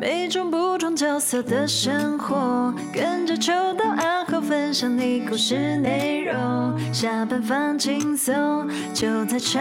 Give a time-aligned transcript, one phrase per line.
[0.00, 6.78] 每种不同角色的生活，跟着秋到暗号分享你故事内容。
[6.94, 9.58] 下班放轻松，就在茶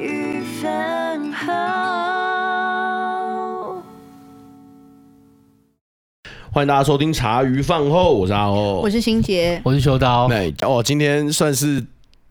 [0.00, 1.52] 余饭后。
[6.52, 10.26] 欢迎大家收听茶余饭后，我是阿欧，我是欣洁，我是秋刀。
[10.26, 11.80] 对哦，今天算是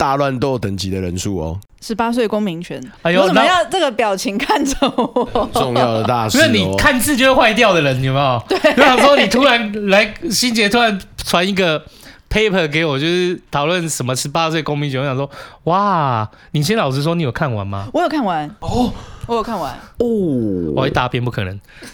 [0.01, 1.59] 大乱斗等级的人数哦。
[1.79, 5.47] 十八岁公民权，哎呦，为什么要这个表情看着我？
[5.53, 8.43] 重要的大事、哦，因为你看字就会坏掉的人，有没有？
[8.49, 8.57] 对。
[8.77, 11.83] 我想说，你突然来，心杰突然传一个
[12.31, 14.99] paper 给我，就是讨论什么十八岁公民权。
[14.99, 15.29] 我想说，
[15.65, 17.87] 哇，你先老实说，你有看完吗？
[17.93, 18.91] 我有看完哦，
[19.27, 20.07] 我有看完哦。
[20.75, 21.59] 我一大片不可能，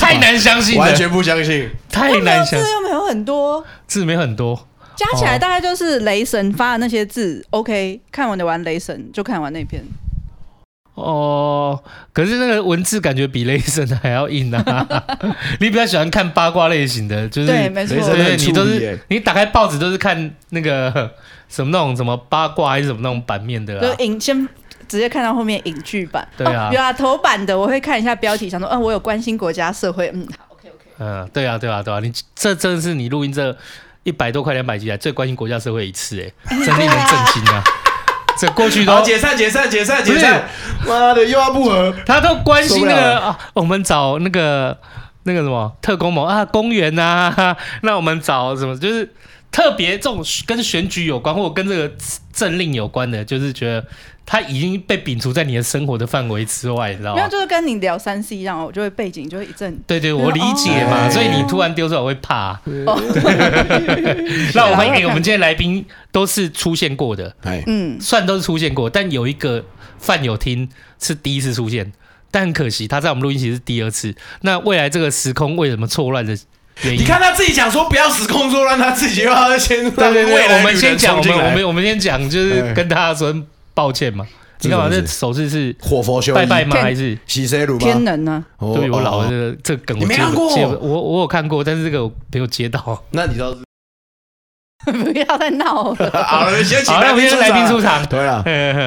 [0.00, 4.66] 太难相信，完全不相信，太难相信，字又没有很多，字没很多。
[4.96, 9.82] 加起来大概就是雷神发的那些字、哦、，OK，看完的玩雷神就看完那篇。
[10.94, 11.78] 哦，
[12.14, 15.06] 可是那个文字感觉比雷神还要硬啊！
[15.60, 21.10] 你比较喜欢看八卦类型的，就是对，没错，对，你都是你打开报纸都是看那个
[21.50, 24.48] 什么那种什么八卦还是什么那种版面的、啊，就影先
[24.88, 26.26] 直接看到后面影剧版。
[26.34, 30.84] 对啊，有啊，头版的我会看一下标题，想说，嗯，我有关心国家社会，嗯，好，OK OK。
[30.98, 33.54] 嗯，对啊，对啊，对啊，你这真的是你录音这。
[34.06, 36.30] 一百多块两百集来最关心国家社会一次哎，
[36.64, 37.62] 真令人震惊啊！
[38.38, 40.44] 这过去都解散解散解散解散，
[40.86, 44.78] 妈的又要不和，他都关心那个啊，我们找那个
[45.24, 49.12] 那个什么特工某啊公园呐、啊，那我们找什么就是
[49.56, 51.90] 特别这种跟选举有关或者跟这个
[52.30, 53.82] 政令有关的，就是觉得。
[54.28, 57.16] 他已经被摒除在你的生活的范围之外，你知道吗？
[57.16, 59.78] 没有，就是跟你聊三 C 一样，我就会背景就会一阵。
[59.86, 62.54] 对对，我理解嘛，哦、所以你突然丢出来我会怕。
[62.86, 63.00] 哦、
[64.52, 67.32] 那我们给我们今天来宾都是出现过的，
[67.68, 69.64] 嗯，算都是出现过，但有一个
[70.00, 70.68] 范友听
[70.98, 71.92] 是第一次出现，
[72.32, 74.12] 但很可惜他在我们录音室是第二次。
[74.40, 76.36] 那未来这个时空为什么错乱的
[76.82, 77.00] 原因？
[77.00, 83.34] 你看他自己讲说不要死空错乱，他自己又要先对对对，我们先讲，我们我们我们先讲，就是跟大家说。
[83.76, 84.26] 抱歉嘛，
[84.62, 84.88] 你干嘛？
[84.90, 86.74] 这手势是火佛修拜拜吗？
[86.80, 87.76] 还是洗谁乳？
[87.76, 88.42] 天能呢？
[88.58, 90.48] 对，我老了这个这个梗，我没看过。
[90.56, 93.04] 我我有看过，但是这个我没有接到。
[93.12, 93.54] 那你知道？
[94.90, 96.10] 不要再闹了。
[96.24, 97.28] 好了，先请来宾
[97.66, 98.02] 出场。
[98.06, 98.42] 对了，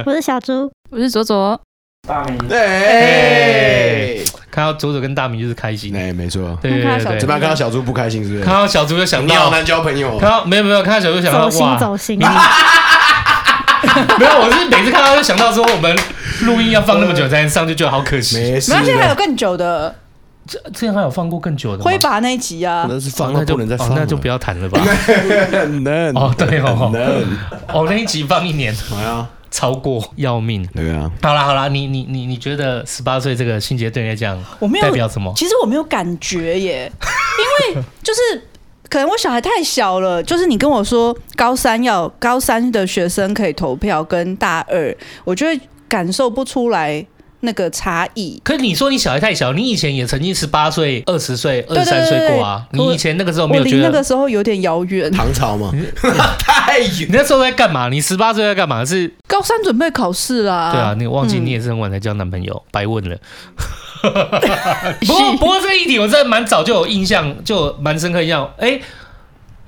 [0.07, 1.61] 我是小猪，我是左左。
[2.07, 4.18] 大明，对，
[4.51, 5.95] 看到左左跟大明就是开心。
[5.95, 6.57] 哎，没错。
[6.61, 7.39] 对对对，怎么样？
[7.39, 8.43] 看到小猪不开心是不是？
[8.43, 10.17] 看到小猪就想到你好难交朋友。
[10.17, 10.81] 看到没有没有？
[10.83, 12.29] 看到小猪想到哇，走心走心。
[14.19, 15.97] 没有，我是每次看到就想到说，我们
[16.41, 18.37] 录音要放那么久才能上，就觉得好可惜。
[18.37, 19.95] 没事，而且还有更久的，
[20.45, 21.83] 这之前还有放过更久的。
[21.83, 24.81] 挥把那一集啊，那是放，那就不能再放，那就不要谈了吧。
[25.83, 26.91] 能哦，对哦，
[27.73, 30.67] 哦，那一集放一年，哎呀，超过要命。
[30.73, 35.33] 对啊，好啦好啦，你你你你觉得十八岁这个性节对你来讲，我没有代表什么？
[35.35, 36.91] 其实我没有感觉耶，
[37.73, 38.19] 因为就是。
[38.91, 47.05] 可能我小孩太小了，就是你跟我说高三要高三的学生可以投票，跟大二，我就会感受不出来
[47.41, 48.41] 那个差异。
[48.43, 52.65] 可是你说你小孩太小，你以前也曾经十八岁、二十岁、二十三岁过啊？
[52.71, 53.83] 你以前那个时候没有觉得？
[53.83, 55.11] 那个时候有点遥远。
[55.11, 55.71] 唐朝吗？
[56.39, 56.89] 太远。
[57.01, 57.89] 你那时候在干嘛？
[57.89, 58.83] 你十八岁在干嘛？
[58.85, 60.71] 是高三准备考试啦。
[60.71, 63.17] 对啊，你忘记你也是很晚才交男朋友，嗯、白问了。
[64.01, 68.49] 不过不过这个议题我真的蛮早就有印象，就蛮深刻印象。
[68.57, 68.81] 哎、欸，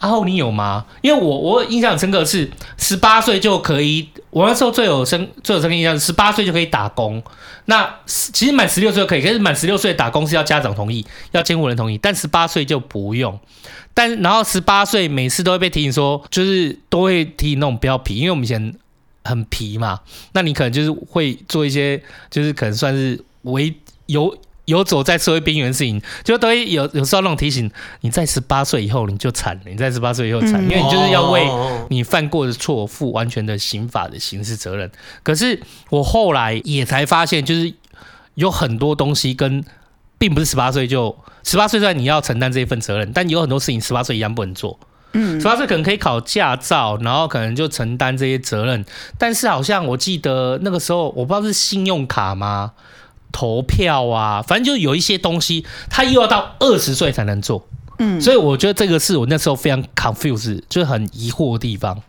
[0.02, 0.86] 阿后你有吗？
[1.02, 7.24] 因为我我印象深刻是十八岁就可以，我那时候最有深最有深刻印象是十八岁就可以打工。
[7.66, 13.40] 那其实满十六岁就可以，可是满十六岁打工是要家长同意，要监护人同意，但十八岁就不用。
[13.94, 18.76] 但然后十八岁每次都会被提醒说，就是都会提醒那种不要皮，因为我们以前
[19.24, 20.00] 很皮嘛。
[20.34, 23.74] 那你可能就是会做一些，就是可能算是违。
[24.08, 24.36] 有
[24.66, 27.70] 游走在社会边缘的事情，就都会有有时候那种提醒，
[28.02, 31.50] 你在十八岁以后你就惨了，你在十八岁以后惨，因为你就是要为
[31.90, 34.90] 你犯过的错负完全的刑法的刑事责任。
[35.24, 37.74] 可是我后来也才发现，就是
[38.36, 39.64] 有很多东西跟
[40.18, 44.80] 并不是十八岁就十八岁虽然你要承担这一份责任，但有很多事情十八岁一样不能做。
[45.14, 48.86] 嗯，十八岁可能可以考驾照，然后可能就承担这些责任，
[49.18, 52.72] 但是好像我记得那个时候我不知道是信用卡吗？
[53.32, 57.66] 投票啊，反正就有一些东西，他又要到二十岁才能做，
[58.00, 62.02] 嗯，所以我觉得这个是我那时候非常 confused，就是很疑惑的地方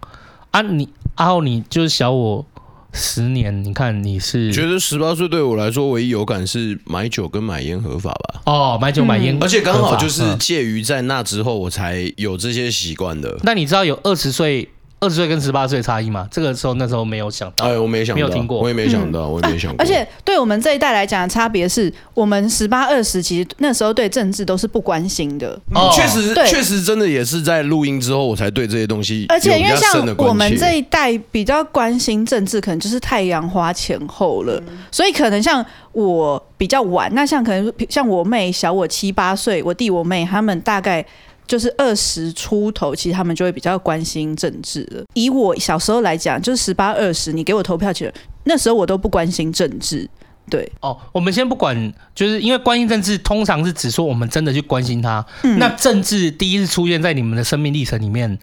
[0.50, 0.62] 啊。
[0.62, 2.44] 你阿后，你就是小我
[2.92, 8.42] 十年，你看你是觉得十八岁对我来说唯一有感是买酒跟买烟合法吧？
[8.44, 13.38] 哦，买酒买烟，而且刚好就是介于在那之后，我才有这些习惯的。
[13.44, 14.68] 那你知道有二十岁
[15.02, 16.28] 二十岁跟十八岁差异吗？
[16.31, 19.76] 这个时候那时候没有想到，哎，我没想到，没有听过，我也没想到，我也没想过。
[19.81, 25.58] 而且对我们这一代来讲的差别是，我们十八二十，其实那时候对政治都是不关心的。
[25.75, 29.26] 哦，确实，对，确实真的也是在录音之后，我才对这些东西。
[29.28, 34.62] 而且因为像我们这一代比较关心政治，可能就是太阳花前后了，
[34.93, 41.04] 所以可能像我比较晚，那像可能像我妹小我七八岁，我弟我妹他们大概。
[41.46, 45.04] 就是二十出头，其实他们就会比较关心政治了。
[45.14, 48.12] 以我小时候来讲，就是十八二十，你给我投票权，
[48.44, 50.08] 那时候我都不关心政治。
[50.50, 55.24] 对哦，我们先不管，就是因为关心政治，通常是指说我们真的去关心它。
[55.44, 58.38] 嗯、那政治第一次出现在你们的生命历程里面，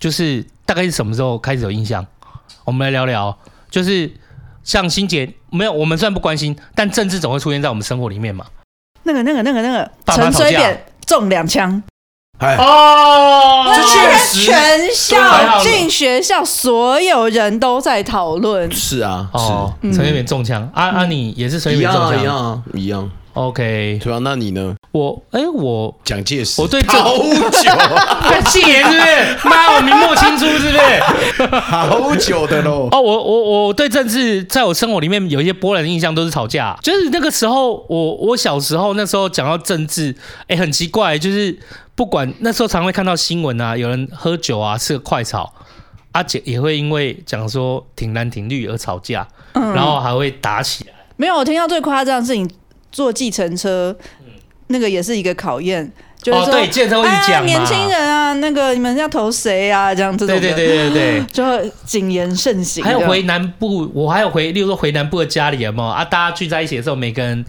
[0.00, 2.06] 就是大概是什么时候开始有印象？
[2.64, 3.38] 我们来聊聊，
[3.70, 4.10] 就是
[4.64, 8.46] 像欣姐，没有，我们虽然不关心，但政治总会出现在我们生活里面嘛。
[9.02, 11.82] 那个、那个、那个、那个，陈水扁中两枪。
[12.38, 18.70] 哦，这确实，全校进学校，所有人都在讨论。
[18.70, 23.10] 是啊，哦，陈水扁中枪，阿阿你也是陈水扁中枪，一样一样。
[23.36, 24.74] OK，对啊，那你呢？
[24.92, 27.70] 我哎，我蒋介石，我对好久，
[28.30, 29.48] 在戒严是不是？
[29.48, 31.46] 妈，我明末清初是不是？
[31.60, 32.88] 好久的喽。
[32.90, 36.78] 哦，我我我对政治，在我生活里面有一些波澜的印象，都是吵架。
[36.82, 40.16] 就是那个时候，我我小时候那时候讲到政治，
[40.48, 41.58] 哎，很奇怪，就是。
[41.94, 45.50] 不管那时候常会看到新闻啊，有人喝酒啊，吃个快炒，
[46.12, 50.92] 阿姐也会因为讲说挺蓝挺绿而吵架，嗯、然后还会打起来。
[51.16, 52.46] 没有，我听到最夸张的是你
[52.96, 54.32] 坐计程车，嗯、
[54.68, 55.92] 那个也是一个考验。
[56.22, 59.94] 就是说，哦，对，计程车会讲、啊、年轻人啊，那个你们要投谁啊？
[59.94, 60.34] 这样这种。
[60.34, 61.44] 对对对对对， 就
[61.84, 62.82] 谨言慎行。
[62.82, 66.02] 还有回南部，我还有回，例如说回南部的家里有没有啊？
[66.02, 67.44] 大家聚在一起的时候，每个人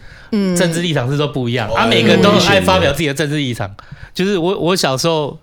[0.58, 3.74] 政治立场是都不一样，嗯、啊，每个人都爱发表自己的政治立场。
[4.14, 5.40] 就是我，我小时候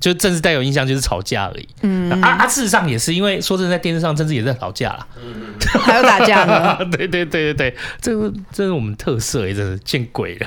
[0.00, 1.68] 就政治带有印象，就是吵架而已。
[1.82, 5.06] 嗯，啊啊，事实上也是，因为说真的，在电视上政治也在吵架啦。
[5.22, 6.78] 嗯， 还有打架呢。
[6.90, 10.46] 对对对对对，这个这是我们特色哎，真是见鬼了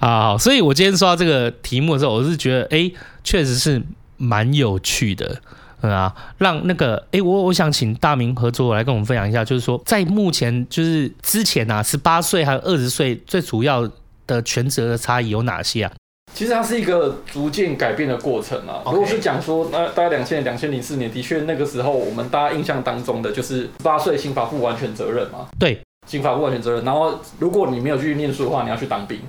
[0.00, 0.36] 啊！
[0.36, 2.90] 所以我今天说到这个题目的时候，我是觉得，哎，
[3.22, 3.80] 确实是
[4.16, 5.40] 蛮有趣的，
[5.80, 13.88] 啊，让那个，哎，我我想请大明合作来跟我们分享一下，就是说，在目前就是之前啊，十八岁还有二十岁，最主要
[14.26, 15.92] 的权责的差异有哪些啊？
[16.34, 18.82] 其实它是一个逐渐改变的过程啊。
[18.86, 25.48] 如果是讲说，那大概两千年、两千零四年，的确那个时候，我们大家印象当中的就是十八岁刑法负完全责任嘛。
[25.58, 26.84] 对，刑法负完全责任。
[26.84, 29.20] 然后，如果你没有继续念书的话，你要去当兵，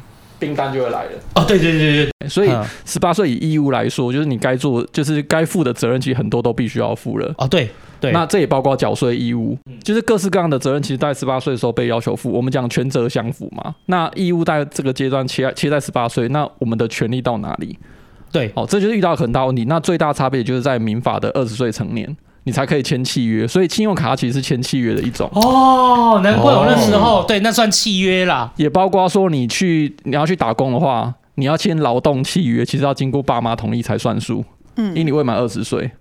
[0.44, 1.12] 兵单就会来了。
[1.36, 2.30] 哦，对对对对。
[2.30, 2.50] 所以
[2.86, 7.34] 十八岁以义务来说，就是你该做，就是该负的责任，其实很多都必须要负了。
[7.38, 7.70] 哦，对。
[8.00, 12.30] 对那这也包括缴税义务，就是各式各样的责任，其实在十八岁的时候被要求负。
[12.30, 17.80] 我们讲权责相符嘛，那义务在这个阶段切切在十八岁，那我们的权利到哪里？
[18.30, 19.64] 对，哦，这就是遇到很大问题。
[19.70, 22.14] 那最大差别就是在民法的二十岁成年，
[22.44, 23.48] 你才可以签契约。
[23.48, 25.30] 所以信用卡其实是签契约的一种。
[25.34, 28.52] 哦，难怪我那时候、哦、对那算契约啦。
[28.58, 34.44] 也包括说你去你要去打工的话，你要签劳动契约，其实要经过爸妈同意才算数。
[34.76, 35.92] 嗯，因为你未满二十岁。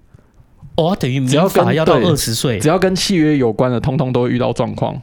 [0.76, 4.98] 哦，等于民法要到二十岁，只要跟契约有关的，通通都会遇到状况。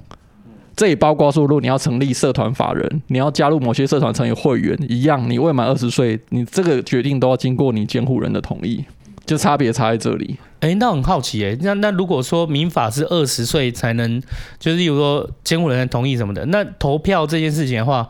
[0.75, 8.83] 这也包括说，如果你要成立社团法人，你要加入某些社团成为会员一样，你未满二十岁，你这个决定都要经过你监护人的同意，
[9.30, 10.38] 就差别差在这里。
[10.62, 14.20] 哎、那很好奇哎，那那如果说民法是二十岁才能，
[14.58, 18.10] 就是例如说监护人同意什么的，那投票这件事情的话，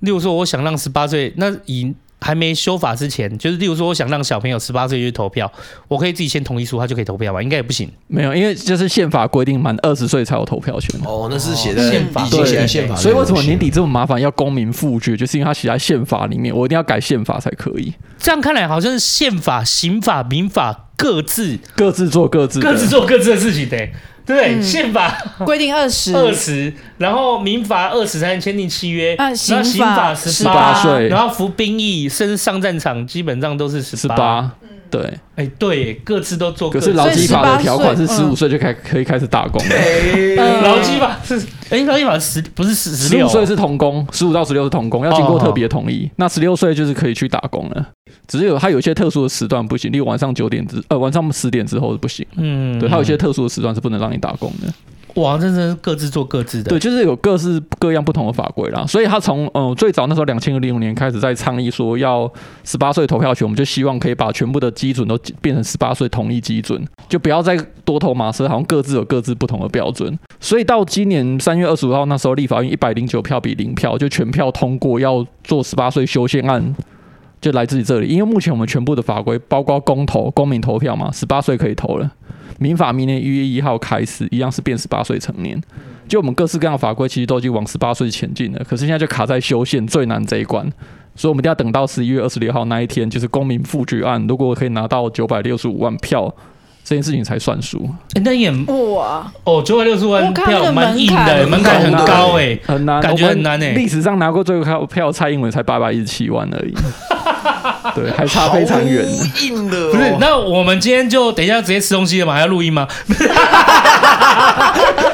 [0.00, 1.94] 例如说我想让十八岁，那以。
[2.20, 5.50] 还没修法之前，就是例如说，我想让小朋友十八岁去投票，
[5.86, 7.42] 我可以自己先同意书，他就可以投票吗？
[7.42, 7.88] 应该也不行。
[8.08, 11.00] 没有，因为就是宪法规定满二十岁才有投票权。
[11.04, 12.96] 哦，那是写在宪法，对，写在宪法。
[12.96, 15.16] 所以为什么年底这么麻烦要公民复决？
[15.16, 17.92] 就是因为他写在宪法里面，我一定要改宪法才可以。
[18.18, 23.88] 这样看来，好像是宪法、刑法、民法各自各自做各自各自做各自的事情的。
[24.28, 25.10] 对，宪法
[25.44, 34.52] 规定二十，二十，然后民法二十才能签订契约，然后刑法十八岁，然后服兵役甚至上战场，基本上都是十八。
[34.90, 36.68] 对，哎，对，各自都做。
[36.70, 39.62] 可是劳基法的条款是十五岁就开可以开始打工。
[40.62, 41.40] 劳基法是，
[41.70, 46.10] 哎，劳基法十不是十十六，岁是童工，十五到十六是童工，要经过特别同意。
[46.16, 47.88] 那十六岁就是可以去打工了。
[48.26, 52.26] 只是有它有一些特殊的时段不行，例如晚上九点之呃晚上十点之后是不行。
[52.36, 54.72] 嗯，对，它有一些特殊的时段是不能让你打工的。
[55.14, 56.70] 哇，真是各自做各自的。
[56.70, 58.86] 对，就是有各式各样不同的法规啦。
[58.86, 62.30] 所以他从呃最早那时候两千零五年开始在倡议说要
[62.64, 70.16] 十八岁投票权，我们就希望可以把全部的基准都变成十八岁同一基准，就不要再多头马车，好像各自有各自不同的标准。
[70.38, 76.74] 所以到今年三月二十五号那时候，立法院一百零九票比零票就全票通过要做十八岁修宪案。
[77.40, 78.08] 就来自于这里。
[78.08, 82.10] 因为目前我们全部的法规，包括公投、公民投票嘛，十八岁可以投了。
[82.58, 85.60] 民法明年一月一号开始，一样是变十八岁成年。
[86.08, 88.64] 就我们各式各样法规，其实都已经往十八岁前进了。
[88.64, 90.64] 可是现在就卡在修宪最难这一关，
[91.14, 96.34] 所以我们一定要等到十一月二十六号那一天，就是公民复决案，如果可以拿到九百六十五万票，
[96.88, 97.86] 这件事情才算数。
[98.14, 103.74] 欸、那也哇哦，九百六十万票蛮硬的，门槛很高哎、欸，很难，感觉很难哎、欸。
[103.74, 106.74] 历史上拿过最高票，蔡英文才八百一十七万而已。
[107.94, 109.04] 对，还差非常远。
[109.42, 110.16] 硬的、哦，不是？
[110.18, 112.32] 那我们今天就等一下直接吃东西了吗？
[112.32, 112.88] 还要录音吗？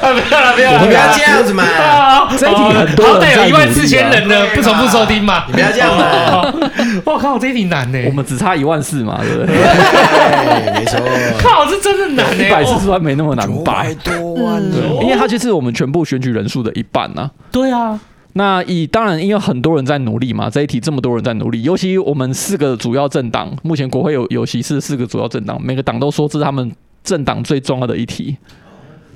[0.01, 1.65] 不要了，不要了，你不要这样子嘛！
[2.39, 5.45] 这一题很多，好歹有一万四千人呢，不重复收听嘛？
[5.47, 6.53] 你不要这样嘛！
[7.05, 7.99] 我靠，这一题难呢。
[8.07, 9.55] 我们只差一万四嘛，对不对？
[10.79, 11.01] 没错。
[11.39, 12.45] 靠，这真的难呢。
[12.45, 14.63] 一百四十万没那么难，百多万，
[15.03, 17.31] 因为它就是我们全部选举人数的一半呐。
[17.51, 17.99] 对啊。
[18.37, 26.73] 那以当然，因为很多人在努力嘛，这一题这么多人在努力，尤其我们四个主要政党，目前国会有有席次，四个主要政党，每个党都说这是他们
[27.05, 28.37] 政党最重要的一题。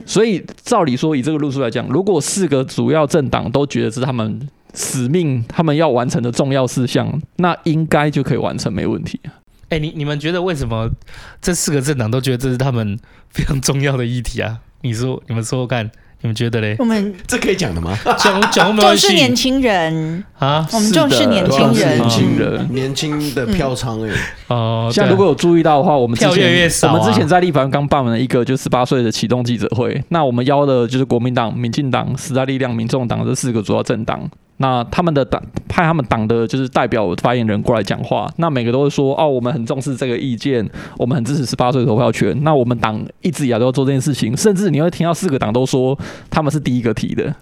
[0.08, 9.20] 所以照理说，以这个路数来讲，如果四个主要政党都觉得是他们使命，他们要完成的重要事项，那应该就可以完成，没问题。
[9.68, 10.88] 哎、欸，你你们觉得为什么
[11.42, 12.98] 这四个政党都觉得这是他们
[13.28, 14.58] 非常重要的议题啊？
[14.80, 15.90] 你说，你们说说看。
[16.20, 16.74] 你们觉得嘞？
[16.80, 17.96] 我们这可以讲的吗？
[18.18, 19.02] 讲讲没关系。
[19.02, 24.12] 就是年轻人啊，我们重视年轻人，年轻人，年轻的票仓哎。
[24.48, 26.92] 哦，像如果有注意到的话，我们之前票越越少。
[26.92, 34.28] 我们之前在立法院刚办完了一个就十八岁的启动记者会，那我们邀的就是国民党、民进党、时代力量、民众党这四个主要政党。
[34.60, 42.36] 那他们的党派他们党的就是代表发言人过来讲话，那每个都会说哦，我们很重视这个意见，我们很支持十八岁投票权。
[42.42, 45.96] 那我们党一直以来都要做这件事情，甚至你会听到四个党都说
[46.28, 47.32] 他们是第一个提的。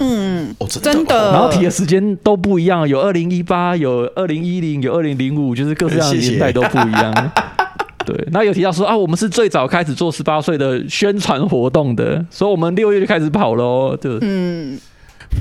[0.00, 1.32] 嗯，哦，真的，真的。
[1.32, 7.32] 然后提的时间都不一样，有二零一八，有二零一零，有二零零五，就是各式各样的年代都不一样。
[8.04, 14.78] 对，那有提到说啊，我们是最早开始做十八岁的宣传活动的，所以我们六月就开始跑喽，就嗯。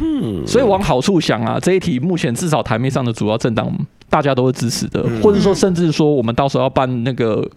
[0.02, 3.72] 嗯，所以往好处想啊，这一题目前至少台面上的主要政党
[4.10, 7.50] 大家都是支持的，或者说甚至说我们到时候要办那个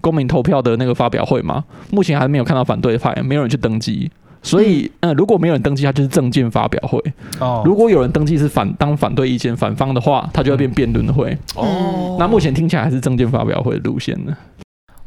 [0.00, 4.10] 公民投票的那个发表会嘛，目前还没有看到反对派，没有人去登记，
[4.42, 6.98] 所以嗯，如果没有人登记，他就是政见发表会
[7.38, 7.62] 哦。
[7.64, 12.16] 如果有人登记是反当反对意见反方的话，他就会变辩论会哦。
[12.18, 14.34] 那目前听起来还是政见发表会的路线呢。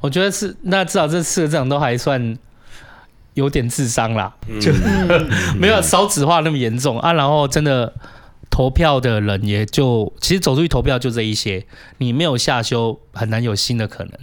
[0.02, 2.38] 我觉得是，那至少这四个政党都还算。
[3.36, 7.14] 有点智商啦，就、嗯、 没有少子化那么严重啊。
[7.14, 7.94] 然后真的
[8.50, 11.66] 投票的人也就其实走出去投票就这一些，
[11.98, 14.14] 你没有下修，很难有新的可能。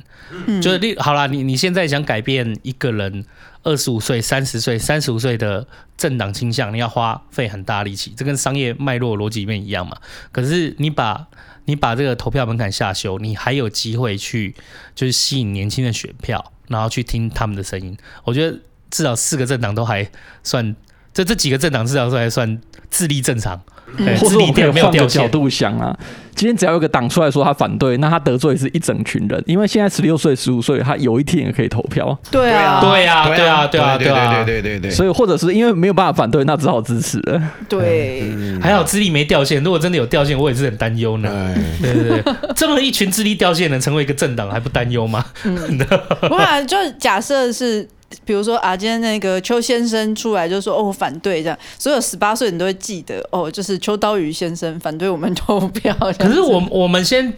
[0.46, 3.24] 嗯、就是你好啦，你你现在想改变一个人
[3.62, 5.66] 二十五岁、三十岁、三十五岁的
[5.98, 9.98] 政党倾向，你要花费很大力气，这跟商业脉络逻辑里面一样嘛。
[10.30, 11.26] 可是你把
[11.66, 14.54] 你把这个投票门槛下修，你还有机会去
[14.94, 17.94] 就是吸引年轻的选票，然后去听他们的声音。
[18.24, 18.58] 我觉得。
[18.92, 20.06] 至少四个政党都还
[20.44, 20.76] 算，
[21.12, 23.60] 这这几个政党至少都还算智力正常。
[23.98, 25.94] 嗯、或者我们可以换个角度想啊，
[26.34, 32.18] 今天只要有个党出来说他反对，那他得罪是一整群人，因为现在十六岁、十五岁，他有一天也可以投票。
[32.30, 34.90] 对啊，对啊，对啊，对啊，对啊，对对对对。
[34.90, 37.42] 所以或者是因为没有办法反对，那只好支持了。
[37.68, 38.32] 对，
[38.62, 39.62] 还好智力没掉线。
[39.62, 41.54] 如果真的有掉线，我也是很担忧呢。
[41.82, 45.22] 对对对，这么 一群智力掉线能成为一个政党，还不担忧吗？
[45.44, 45.78] 嗯，
[46.30, 47.86] 不然就假设是。
[48.24, 55.96] 比如说啊，今天那个邱先生出来就说哦，反对这样，所有十八岁人都会记得哦，就是邱刀鱼先生反对我们投票。
[56.18, 57.32] 可是我我们先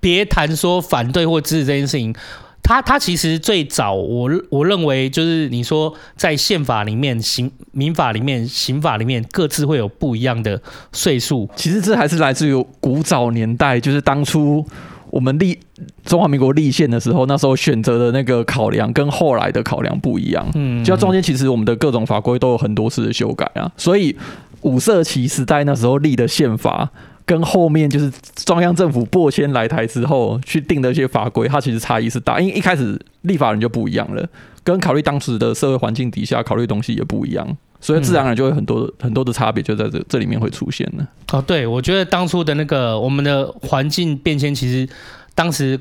[0.00, 2.14] 别谈说反对或支持这件事情，
[2.62, 10.60] 他他其实最早我我认为就是你说在宪法里面、刑民法里面、刑法里面各自会有不一样的
[10.92, 14.66] 岁数，其实这还是来自于古早年代，就是当初。
[15.14, 15.56] 我们立
[16.04, 20.44] 中华民国立宪的时候，那时候选择的那个考量跟后来的考量不一样。
[20.56, 23.70] 嗯，就中间其实我们的各种法规都有很多次的修改啊。
[23.76, 24.16] 所以
[24.62, 26.90] 五色旗时代那时候立的宪法，
[27.24, 32.40] 跟后面就是中央政府拨迁来台之后去定的一些法规，它其实差异是大。
[32.40, 34.28] 因为一开始立法人就不一样了，
[34.64, 37.56] 跟考虑当时的社会环境底下考虑东西也不一样。
[37.84, 41.06] 所以自然而然就会很多、嗯、很多的差别就在这这里面会出现了。
[41.32, 44.88] 哦，对，我觉得当初的那个我们的环境变迁，其实
[45.34, 45.78] 当时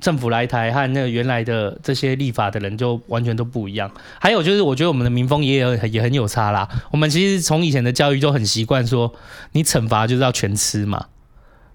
[0.00, 3.88] 政府来台和那个原来的这些立法的人就完全都不一样。
[4.18, 6.68] 还有就是，我觉得我们的民风也有也很有差啦。
[6.90, 9.14] 我们其实从以前的教育就很习惯说，
[9.52, 11.06] 你惩罚就是要全吃嘛，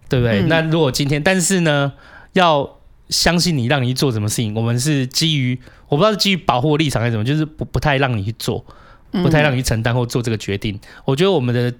[0.09, 0.41] 对不对？
[0.41, 1.93] 嗯、那如果今天，但是呢，
[2.33, 2.69] 要
[3.07, 5.57] 相信你，让你去做什么事情，我们是基于
[5.87, 8.65] 我不知道是基于保护立场还是什么，就是不不太让你去做。
[9.11, 11.73] 不太让你承担或做这个决定，我觉得我们的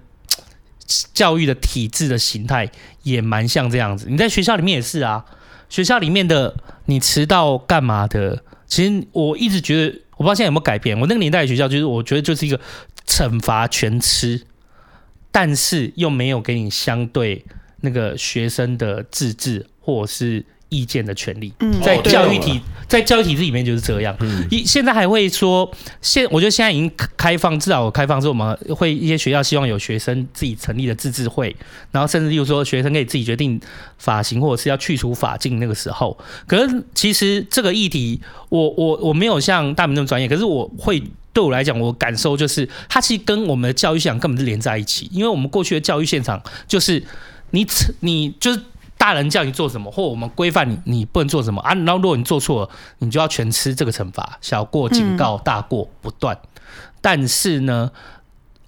[1.14, 2.70] 教育的体制的形态
[3.02, 4.06] 也蛮像这样子。
[4.08, 5.24] 你在学校里面也是啊，
[5.68, 6.54] 学校里面的
[6.86, 8.42] 你迟到干嘛的？
[8.66, 10.98] 其实我一直觉得，我不知道现在有没有改变。
[10.98, 12.60] 我那个年代的学校，就是我觉得就是一个
[13.06, 14.42] 惩罚全吃，
[15.30, 17.44] 但是又没有给你相对
[17.80, 20.44] 那个学生的自治或者是。
[20.70, 21.52] 意见的权利，
[21.84, 24.16] 在教育体在教育体制里面就是这样。
[24.50, 31.54] 一现在还会说，现我觉得现在已经开放，至少有开放之后，我们会一些学校希望有学生自己成立的自治会，
[31.90, 33.60] 然后甚至例如说学生可以自己决定
[33.98, 36.16] 发型或者是要去除发禁那个时候。
[36.46, 47.02] 可是其实这个议题，我我我没有像大明那么专业，可是我会对我来讲，我感受就是它其实跟我们的教育现场根本是连在一起，因为我们过去的教育现场就是
[47.50, 47.66] 你
[48.00, 48.60] 你就是。
[49.00, 51.72] 大人叫你做什么，或我们规范你，你不能做什么啊？
[51.72, 56.36] 然后如果你做错了，你就要全吃这个惩罚，小过警告，大过不断。
[56.36, 56.60] 嗯、
[57.00, 57.90] 但是呢，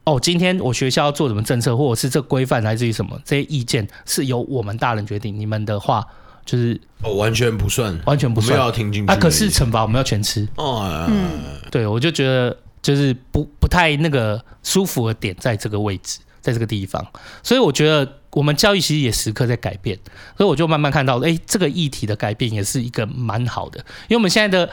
[0.05, 5.39] 哦，今天我学校要做什么政策，或者是这规范来自于什么，这些意见是由我们大人决定。
[5.39, 6.03] 你们的话
[6.47, 9.13] 就是哦，完全不算，完全不算，没有要听进去。
[9.13, 10.49] 啊，可是惩罚我们要全吃。
[10.57, 17.07] 哦，嗯，对，我就觉得就是不不太那个舒服的点在这个位置，在这个地方，
[17.43, 18.21] 所以我觉得。
[18.33, 19.99] 我们教育其实也时刻在改变，
[20.37, 23.79] 所以我就慢慢看到，哎，这个议题的改变也是一个蛮好的。
[24.09, 24.71] 因为我们现在的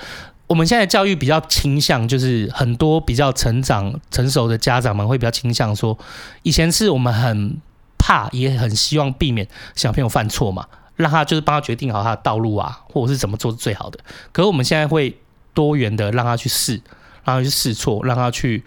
[0.47, 5.97] 我们现在教育比较倾向，就是很多比较成长成熟的家长们会比较倾向说，
[6.43, 7.57] 以前是我们很
[7.97, 13.99] 怕，也很希望避免小朋友犯错嘛，让他就是帮他决定好他的道路啊，或者是怎么做是最好的。
[14.31, 15.17] 可是我们现在会
[15.53, 16.81] 多元的让他去试，
[17.25, 18.63] 让他去试错，让他去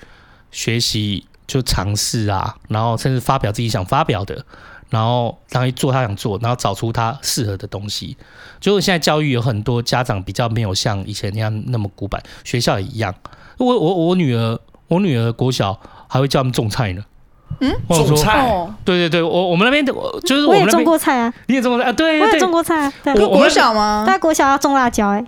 [0.50, 4.44] 学习，就尝试啊，然后甚至发表自己想发表的。
[4.92, 8.14] 然后让他做他想做，然后找出他适合的东西。
[8.60, 13.14] 就是现在教育有很多家长比较没有像以前那样那么古板，学校也一样。
[13.56, 17.02] 我我我女儿，我女儿国小还会教他们种菜呢。
[17.60, 18.46] 嗯，种菜？
[18.84, 19.92] 对对对，我我们那边的，
[20.24, 21.32] 就是我也种过菜啊。
[21.46, 21.92] 你也种过菜啊？
[21.92, 22.92] 对，对，我也种过菜啊。
[23.02, 24.04] 对，国小吗？
[24.06, 25.26] 在国小要种辣椒哎、欸。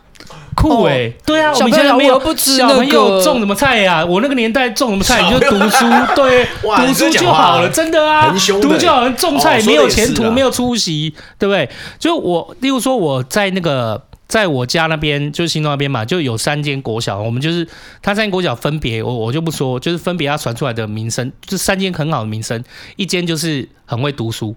[0.54, 4.04] 酷哎、欸，对啊，我们现在没有不知小朋友种什么菜呀、啊？
[4.04, 9.14] 我那个年代种什么菜，你就读书， 对，读书就好了，真的啊，读就好像。
[9.16, 11.68] 种菜没有前途，没有出息，对不对？
[11.98, 17.66] 就我，例如说我在那个，在我家那边，就是新庄那边嘛，就有三间国小，我们就是
[18.00, 22.62] 他三间国小分别，我我就不说，就是分别他传出来的名声，就三间很好的名声，
[22.96, 24.54] 一间就是很会读书，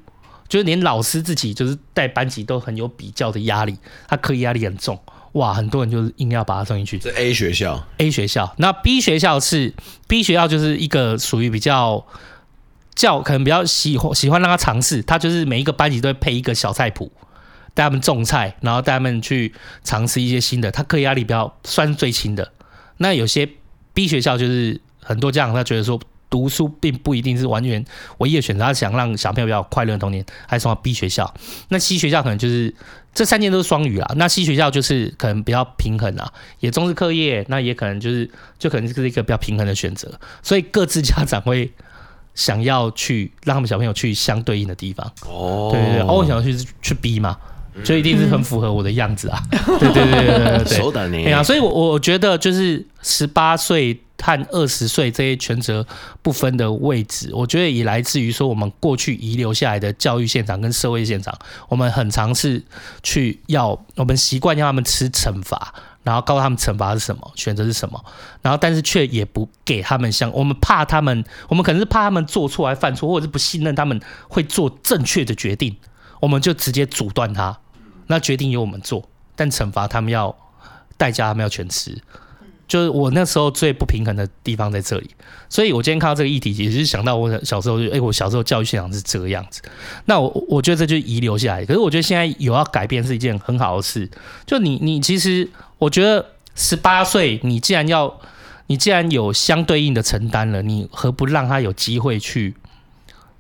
[0.47, 3.75] 就是连老师自己就是带班级都很有比较的压力，
[4.07, 4.97] 他课业压力很重。
[5.37, 6.99] 哇，很多人就是硬要把它送进去。
[6.99, 9.73] 这 A 学校，A 学校，那 B 学校是
[10.07, 12.05] B 学校，就是一个属于比较
[12.95, 17.11] 教可能比较喜欢喜欢让他尝试，他就是每一个班级都会配一个小菜谱，
[17.73, 20.71] 带他们种菜，然后带他们去尝试一些新的。
[20.71, 22.51] 他课业压力比较算是最轻的。
[22.97, 23.47] 那有些
[23.93, 25.99] B 学校就是很多家长他觉得说。
[26.29, 27.85] 读书并不一定是完全
[28.17, 31.33] 唯一的选择，他想让小朋友比较快乐的童年，还是送到 B 学校。
[31.69, 32.75] 那 C 学校可能就是
[33.17, 34.05] 这三件都是双语啦。
[34.15, 40.07] 那西学校就是可能比较平衡啦，也重视课业，那也可能就是就可能是一个比较平衡的选择。
[40.43, 41.71] 所以各自家长会
[42.35, 45.11] 想要去让他们小朋友去相对应的地方。
[45.27, 47.35] 哦，对对对，我想要去去 B 嘛，
[47.83, 49.41] 就一定是很符合我的样子啊。
[49.51, 53.99] 嗯、对对对对对对，对啊，所以我我觉得就是十八岁。
[54.19, 55.85] 和二十岁这些权责
[56.21, 61.37] 不分的位置，我觉得也来自于说我们过去遗留下来的教育现场跟社会现场，
[61.69, 62.63] 我们很尝试
[63.03, 68.03] 去要，我们习惯让他们吃惩罚，然后告诉他们惩罚是什么，选择是什么，
[68.41, 75.77] 然后但是却也不给他们像我们怕他们，我们可能是怕他们做错还犯错，或者是不信任他们会做正确的决定，
[76.19, 77.59] 我们就直接阻断他，
[78.07, 80.35] 那决定由我们做，但惩罚他们要
[80.97, 82.01] 代价，他们要全吃。
[82.67, 85.09] 就是我那时候最不平衡的地方在这里，
[85.47, 89.61] 所以我今天看到这个议题，也是想到我小时候就，哎、我小时候教育现场是这个样子。
[90.05, 91.65] 那我我觉得这就遗留下来。
[91.65, 94.09] 可是我觉得现在有要改变是一件很好的事。
[94.45, 96.25] 就你你其实，我觉得
[96.55, 98.19] 十八岁，你既然要，
[98.67, 102.53] 你既然有相对应的承担了，你何不让他有机会去？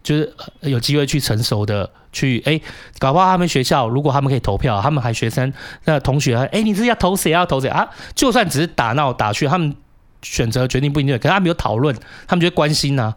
[0.03, 2.59] 就是有机会去成熟的去哎、
[2.99, 5.51] 搞不好他们学校如果他们可以投票，他们还学生
[5.85, 7.87] 那同学哎、你是要投谁要投谁啊？
[8.15, 9.75] 就算只是打闹打趣，他们
[10.21, 11.95] 选择决定不一定，可是他们有讨论，
[12.27, 13.15] 他们就会关心呐、啊。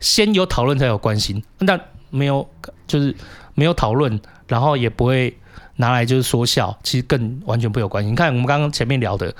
[0.00, 1.78] 先有讨论才有关心，那
[2.10, 2.48] 没有
[2.86, 3.14] 就是
[3.54, 5.36] 没有讨论，然后也不会
[5.76, 8.10] 拿来就是说笑，其实更完全不有关系。
[8.10, 9.34] 你看我们刚刚前面聊的，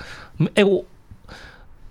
[0.55, 0.83] 哎、我。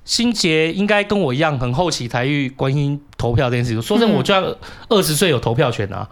[0.04, 3.80] 心杰应该跟我一样很后期才去关心投票这件事情。
[3.80, 4.54] 说真的，我就要
[4.90, 6.06] 二十岁有投票权啊，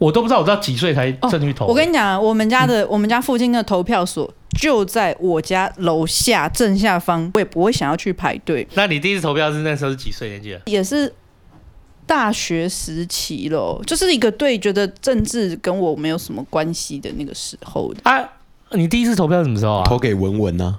[0.00, 1.66] 我都不知道我知道几岁才正去投。
[1.66, 8.66] 我跟你讲，我们家的我们家附近的投票所就在我家楼下正下方，我也不会想要去排队。
[8.72, 10.58] 那你第一次投票是那时候是几岁年纪？
[10.64, 11.12] 也是
[12.06, 18.00] 大学时期咯，就是一个对觉得政治跟我没有什么关系的那个时候的。
[18.04, 18.26] 啊，
[18.72, 19.84] 你第一次投票什么时候啊？
[19.84, 20.78] 投给文文呢？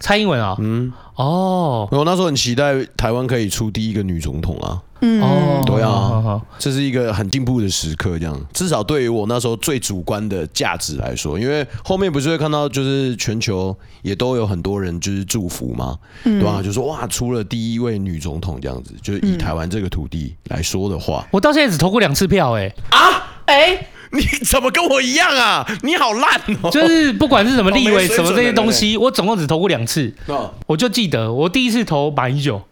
[0.00, 0.56] 蔡英文啊？
[0.60, 4.82] 嗯，哦，我那时候很期待台湾可以出第一个女总统啊。
[5.00, 6.46] 嗯，哦，对啊好好好。
[6.58, 8.38] 这是一个很进步的时刻，这样。
[8.52, 16.62] 至少对于我那时候最主观的价值来说，因为后面不是会看到，就是全球也都有很多人就是祝福嘛，对吧、啊？
[16.62, 25.66] 就说哇，出了第一位女总统这样子，就是以台湾这个土地来说的话，我到现在只投过两次票、欸，哎啊，哎，你怎么跟我一样啊？
[25.82, 26.70] 你好烂哦！
[26.70, 30.12] 就是不管是什么立委什么这些东西，我总共只投过两次。
[30.26, 30.52] 哦。
[30.66, 32.62] 我就记得我第一次投马英九，你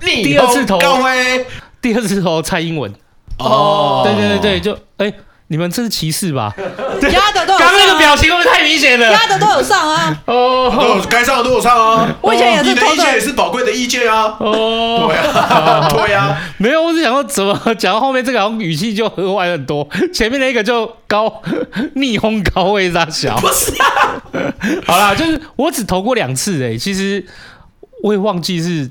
[0.00, 1.44] 第二次投高威
[1.80, 2.92] 第二次投蔡英文。
[3.38, 5.12] 哦，对对对对，就哎、
[5.48, 6.54] 你们这是歧视吧？
[6.56, 9.12] 压的都有刚刚那个表情会不会太明显了？
[9.12, 10.18] 压的都有上啊。
[10.26, 12.16] 都哦有该上的都有上啊。
[12.22, 14.36] 我以前也是投的你的意见也是宝贵的意见啊。
[14.40, 21.42] 哦，对啊， 对啊，没有，我是想说怎么讲到后面这个好像语气就和缓很多，前面那个就高
[21.94, 23.36] 逆风高位大小。
[23.36, 24.16] 不是啊，
[24.86, 27.24] 好啦，就是我只投过两次诶、其实
[28.02, 28.90] 我也忘记是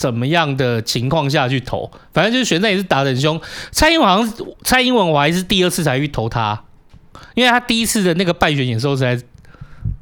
[0.00, 3.38] 怎么样的情况下去投，反正就是选战也是打得很凶。
[3.70, 4.34] 蔡英文好像
[4.64, 6.64] 蔡英文我还是第二次才去投他，
[7.34, 9.20] 因为他第一次的那个败选演说实在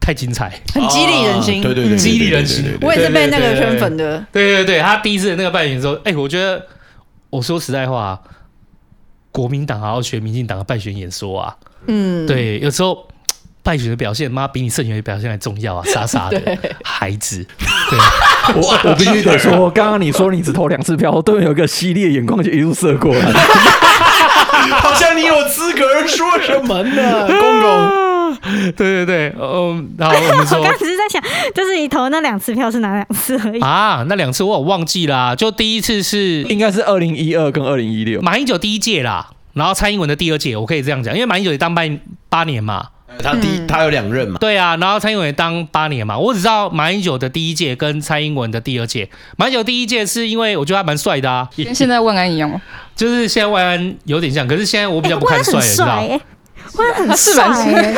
[0.00, 1.98] 太精彩，很激励人心，啊对对对，嗯。
[1.98, 2.78] 激励人心。
[2.80, 4.24] 我也是被那个圈粉的。
[4.30, 6.64] 对对对，他第一次的那个败选演说，哎、我觉得
[7.30, 8.22] 我说实在话，
[9.32, 11.56] 国民党还要学民进党的败选演说啊，
[11.88, 13.08] 嗯，对，有时候。
[13.68, 15.85] 败选的表现，妈比你胜选的表现还重要啊！
[15.85, 16.40] 傻傻的
[16.83, 17.46] 孩子，
[18.54, 23.31] 我 我必须得说， 刚刚你说你只投两次票，我对面有一个犀利的眼光就一路射过来。
[24.81, 28.09] 好像你有资格说什么呢，公公？
[28.74, 31.22] 对对对，嗯，然后我们我说刚刚只是在想，
[31.54, 33.61] 就是你投的那两次票是哪两次而已。
[33.61, 38.22] 啊，那两次我有忘记啦，就第一次是应该是二零一二跟二零一六。
[38.22, 41.83] 马英九第一届啦，然后蔡英文的第二届，我可以这样讲，因为马英九也当八
[42.31, 42.87] 八年嘛，
[43.23, 52.61] 他第一他有两任嘛，对啊，然后蔡英文也当八年嘛，我只知道马英九的第一届跟蔡英文的第二届，马英九第一届是因为我觉得他蛮帅的啊，跟现在万安一样吗？
[52.94, 56.21] 就是现在万安有点像，可是现在我比较不看帅了，哎
[56.75, 57.73] 万很你知道 万很他是蛮帅。
[57.81, 57.94] 哎，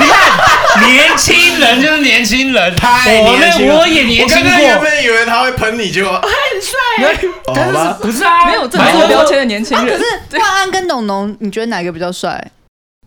[0.00, 4.50] 你看，年轻人就是年轻人，太我年轻了那我也年轻过。
[4.50, 6.20] 我刚刚原，本以为他会喷你，结果
[7.52, 7.98] 但是好吧。
[8.00, 8.46] 不是啊？
[8.46, 9.96] 没有政马英九治标签的年轻啊，可。
[9.96, 12.52] 是万安跟董农，你觉得哪个比较帅？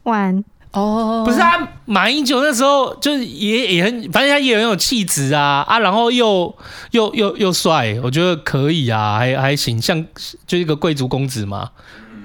[0.04, 6.56] 万哦，不是啊，马英九那时候就是也也很，反正他也很有气质啊啊，然后又
[6.92, 10.06] 又又又帅，我觉得可以啊，还还行，像
[10.46, 11.70] 就一个贵族公子嘛。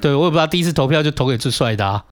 [0.00, 2.04] 对，我也不知道第一次投票就投给最帅的啊。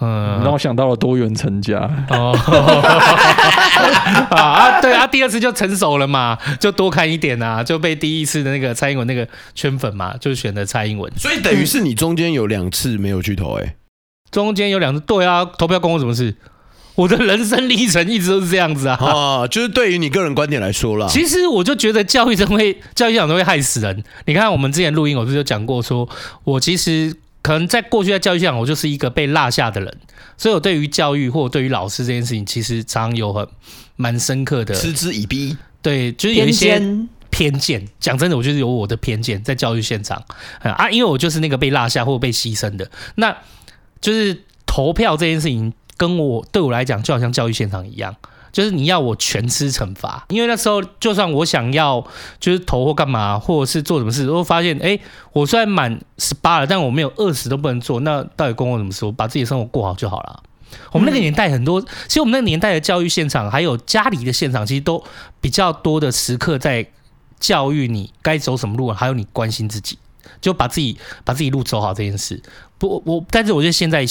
[0.00, 1.78] 嗯，让我想到了多元成家。
[2.10, 2.36] 哦，
[4.30, 11.10] 啊啊，对啊，第二次就成熟了嘛，就多看一点啊，就被第一次的那个蔡英文那个圈粉嘛，就选的蔡英文。
[11.16, 13.76] 所以等于是你中间有两次没有去投，哎，
[14.42, 16.34] 中间有两次，对啊，投票关我什么事？
[16.96, 18.96] 我的人生历程一直都是这样子啊。
[18.96, 24.04] 啊，就是对于你个人观点来说啦，其实我就觉得教育真会， 教育现场都会害死人。
[24.26, 26.08] 你看我们之前录音，我不是有讲过说，
[26.44, 29.96] 我其实可能在过去在教育现场，我就是一个被落下的人，
[30.36, 33.46] 所以我对于教育或者对于老师这件事情，其实常常有很
[33.96, 35.56] 蛮深刻的，嗤之以鼻。
[35.82, 37.88] 对，就是有一些偏见偏见。
[37.98, 40.22] 讲真的，我就是有我的偏见在教育现场
[40.60, 43.36] 嗯啊，因为我就是那个被落下或被牺牲的，那
[44.04, 48.14] 就是投票这件事情，跟我对我来讲，就好像教育现场一样。
[48.52, 52.06] 就是你要我全吃惩罚，因为那时候就算我想要
[52.38, 55.00] 就是投或干嘛，或者是做什么事，都发现哎、
[55.32, 59.06] 我虽然满十八了，但我没有二十都不能做，那到底关我什么事？
[59.06, 60.42] 我把自己的生活过好就好了。
[60.92, 65.02] 我们那个年代很多，其实我们那个年代的教育现场，还有家里的现场，其实都
[65.40, 66.86] 比较多的时刻在
[67.40, 69.98] 教育你该走什么路，还有你关心自己，
[70.40, 72.40] 就把自己把自己路走好这件事。
[72.88, 74.04] 我，我但是我觉得现在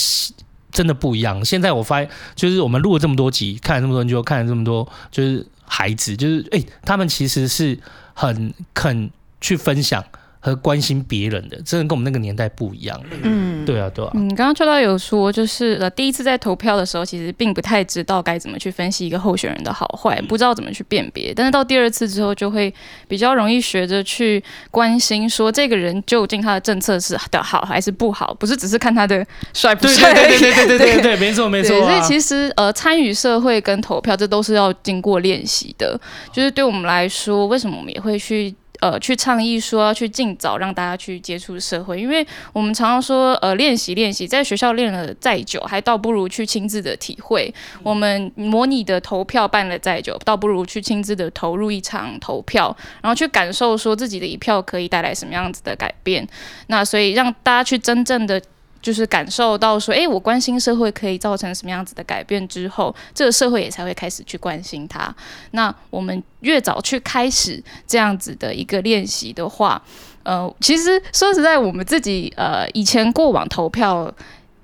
[0.72, 1.44] 真的不一样。
[1.46, 7.78] 现在我发现，就是我们录了这么多集，看了这么多人，就看了这么多，就是孩子，就是哎、他们其实是
[8.14, 9.10] 很肯
[9.40, 10.04] 去分享
[10.46, 13.02] 和关心别人的，真的跟我们那个年代不一样。
[13.24, 14.12] 嗯，对啊，对啊。
[14.14, 21.34] 嗯，刚刚秋刀有说，就是呃，第一次在投票的时候，其实并不太知道该怎么去分析一个候选人的好坏，不知道怎么去辨别。
[21.34, 22.74] 但是到第二次之后，就会
[23.08, 30.14] 比较容易学着去关心，说这个人究竟他的政策是的好还是不好，不是只是看他的帅不帅。
[30.14, 31.88] 对对对对对对对，没错没错、啊。
[31.88, 35.98] 所以其实呃，参与社会跟投票，这都是要经过练习的。
[36.34, 38.54] 就是对我们来说，为什么我们也会去？
[38.84, 47.54] 呃去倡议说要去尽早让大家去接触社会，因为我们常常说呃练习练习，在学校练了再久，还倒不如去亲自的体会。
[47.82, 56.28] 我们模拟的投票办了再久，倒不如去亲自的投入一场投票，然后去感受说自己的一票可以带来什么样子的改变。
[56.68, 58.42] 那所以让大家去真正的。
[58.84, 65.16] 就是感受到说，诶，我关心社会可以造成什么样子的改变之后，这个社会也才会开始去关心它。
[65.52, 69.82] 那我们越早去开始这样子的一个练习的话，
[70.24, 74.14] 呃，其实说实在，我们自己呃以前过往投票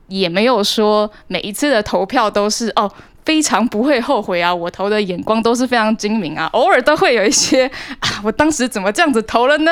[0.10, 2.91] 也没有说每一次的投票都是哦
[3.23, 7.65] 非常不会后悔啊，我投的眼光都是非常精明啊，偶尔都会有一些
[7.99, 9.71] 啊，我当时怎么这样子投了呢？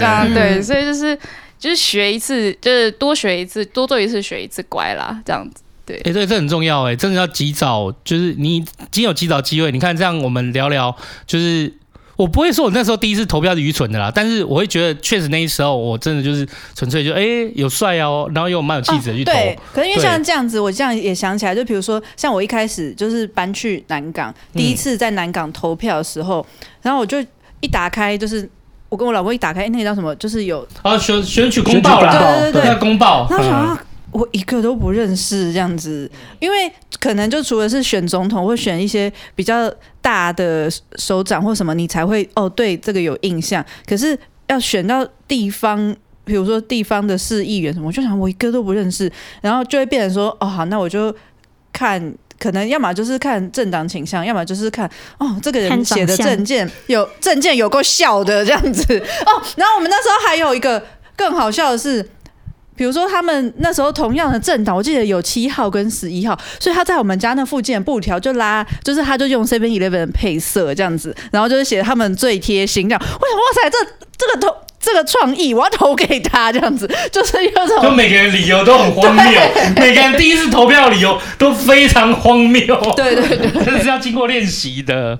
[0.00, 1.16] 这样对，所以就是。
[1.64, 5.62] 就是学一次，就是多学一次，多做一次，学一次乖啦，这样子。
[5.86, 9.72] 对，哎、欸，对，这很重要，哎，真的要及早，就是你已经有及早机会。
[9.72, 10.94] 你看，这样我们聊聊，
[11.26, 11.72] 就是
[12.16, 19.32] 我不会说我那时候第一次投票是愚蠢的啦，但是我会觉得，确实那时候我真的就是纯粹就哎、欸、有帅哦，然后又蛮有气质的去投。
[19.32, 27.24] 啊、对，可是因为像这样子，我这样也想起来，就比如说像我一开始就是搬去南港，第一次在南港投票的时候，嗯、然后我就
[27.62, 28.46] 一打开就是。
[28.94, 30.14] 我跟我老婆一打开，欸、那个叫什么？
[30.14, 33.26] 就是有啊选选举公报啦，对对对，公报。
[33.28, 33.76] 然后想
[34.12, 39.68] 我一个都不认识这样子，因为可能就除了是选总统或选一些比较
[40.00, 43.64] 大的首长或什么，你才会哦对这个有印象。
[43.84, 45.92] 可是要选到地方，
[46.24, 51.12] 比如说地方的市议员什么，我就想我一个都不认识，然后就会变成说哦好，那我就
[51.72, 52.14] 看。
[52.44, 59.42] 可能要么就是看政党倾向，要么就是看哦，这个人写的证件有证件有够笑的这样子哦。
[59.56, 60.84] 然后我们那时候还有一个
[61.16, 62.06] 更好笑的是，
[62.76, 73.00] 比如说他们那时候同样的政党，我记得有七号跟十一号，所以他在我们家那附近的布条就拉，就是他就用 Seven Eleven 配色这样子，然后就是写他们最贴心这样。
[73.02, 73.78] 我想哇塞，这
[74.16, 74.54] 这个投。
[74.86, 76.86] 这个创意，我要投给他，这样子。
[77.10, 79.24] 就是有种，就每个人理由都很荒谬，
[79.76, 85.18] 每个人第一次投票的理由都非常荒谬，对 对对，这 是要经过练习的，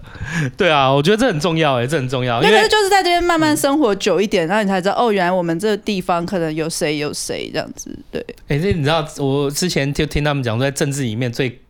[0.55, 11.64] 对啊，我觉得这很重要，哎，这很重要，因为就是在这边慢慢生活久一点，然后你才知道，哦，原来我们这个地方可能有谁有谁这样子，对，哎，这你知道，我之前就听他们讲，在政治里面最。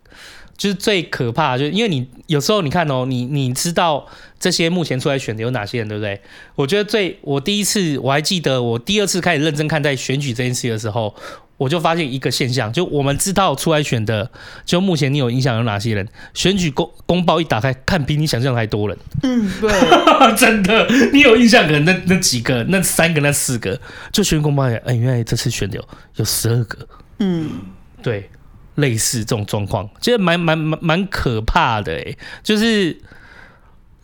[0.56, 4.06] 就是最可怕，就是因为你有时候你看哦，你你知道
[4.38, 6.20] 这些目前出来选的有哪些人，对不对？
[6.54, 11.14] 我觉得最我第一次我还记得，我第二次开始认真看待选举这件事的时候，
[11.56, 14.30] 我就发现一个现象，就我们知道出来选的，
[14.64, 16.06] 就目前你有印象有哪些人？
[16.34, 18.96] 选举公公报一打开，看比你想象还多人。
[19.22, 19.70] 嗯，对，
[20.36, 23.80] 真的，你有印象可能那那几个、那三个、那四个，
[24.12, 26.86] 就选举公报，哎，原来这次选的有有十二个。
[27.18, 27.50] 嗯，
[28.02, 28.30] 对。
[28.76, 33.00] 类似这种状况，其实蛮蛮蛮蛮可怕的诶，就是，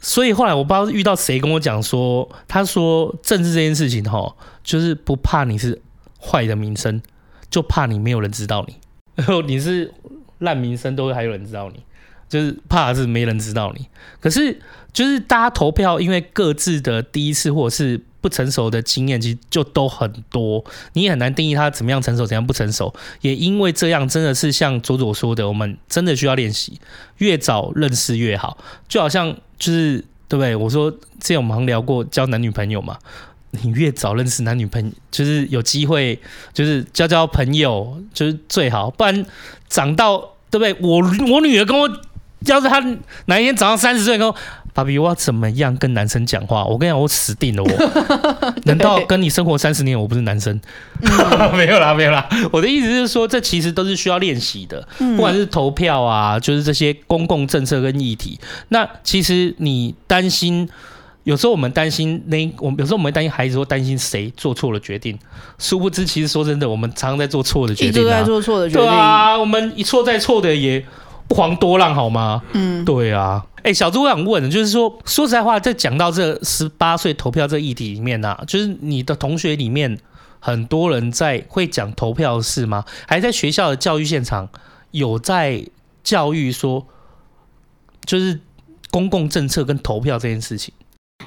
[0.00, 5.80] 所以后来我不知道遇到谁跟我讲说，他说政治这件事情哈，就是不怕你是
[6.20, 7.02] 坏的名声，
[7.50, 8.76] 就怕你没有人知道你，
[9.16, 9.92] 然 后你是
[10.38, 11.83] 烂名声都还有人知道你，
[12.28, 13.87] 就是怕是没人知道你。
[14.20, 14.61] 可是
[14.92, 18.02] 就是大家投票，因为各自的第一次或者是。
[18.20, 22.92] 不成熟的经验其实就都很多，你也很难定义他怎么样成熟，怎样不成熟。
[23.22, 26.80] 也因为这样，真的是像左左说的，我们真的需要练习，
[27.18, 28.59] 越早认识越好。
[28.88, 30.54] 就好像就是对不对？
[30.54, 32.98] 我说之前我们好像聊过交男女朋友嘛，
[33.62, 36.20] 你越早认识男女朋，就是有机会，
[36.52, 38.90] 就是交交朋友就是最好。
[38.90, 39.24] 不然
[39.68, 40.18] 长到
[40.50, 40.76] 对不对？
[40.80, 40.98] 我
[41.33, 41.88] 我女儿跟我，
[42.40, 42.80] 要是她
[43.26, 44.37] 哪一天长到三十岁跟我。
[44.72, 46.64] 爸比，我要怎么样跟男生讲话？
[46.64, 47.62] 我跟你讲，我死定了！
[47.62, 50.61] 我 难道跟你生活三十年，我不是男生？
[51.56, 52.28] 没有啦，没有啦。
[52.52, 58.38] 我的意思是说，这其实都是需要练习的，不管是投票啊，就是这些公共政策跟议题。
[58.68, 60.68] 那其实你担心，
[61.24, 65.18] 有时候我们担心那，我们有时候我们会担心孩子，或担心谁做错了决定。
[65.59, 68.85] 殊不知，其实说真的，我们常常在做错的决定，一直在做错的决定。
[68.85, 70.85] 对啊，我们一错再错的也
[71.30, 72.42] 不遑多让，好吗？
[72.54, 73.46] 嗯，对啊。
[73.58, 79.96] 哎、欸，小猪，我想问的，就是说，说实在话，在讲到这十八岁投票这议题里面呢、啊，就是你的同学里面
[80.40, 82.84] 很多人在会讲投票的事吗？
[83.06, 84.48] 还在学校的教育现场
[84.90, 85.64] 有在
[86.02, 86.84] 教育说，
[88.04, 88.40] 就是
[88.90, 90.74] 公共政策跟投票这件事情？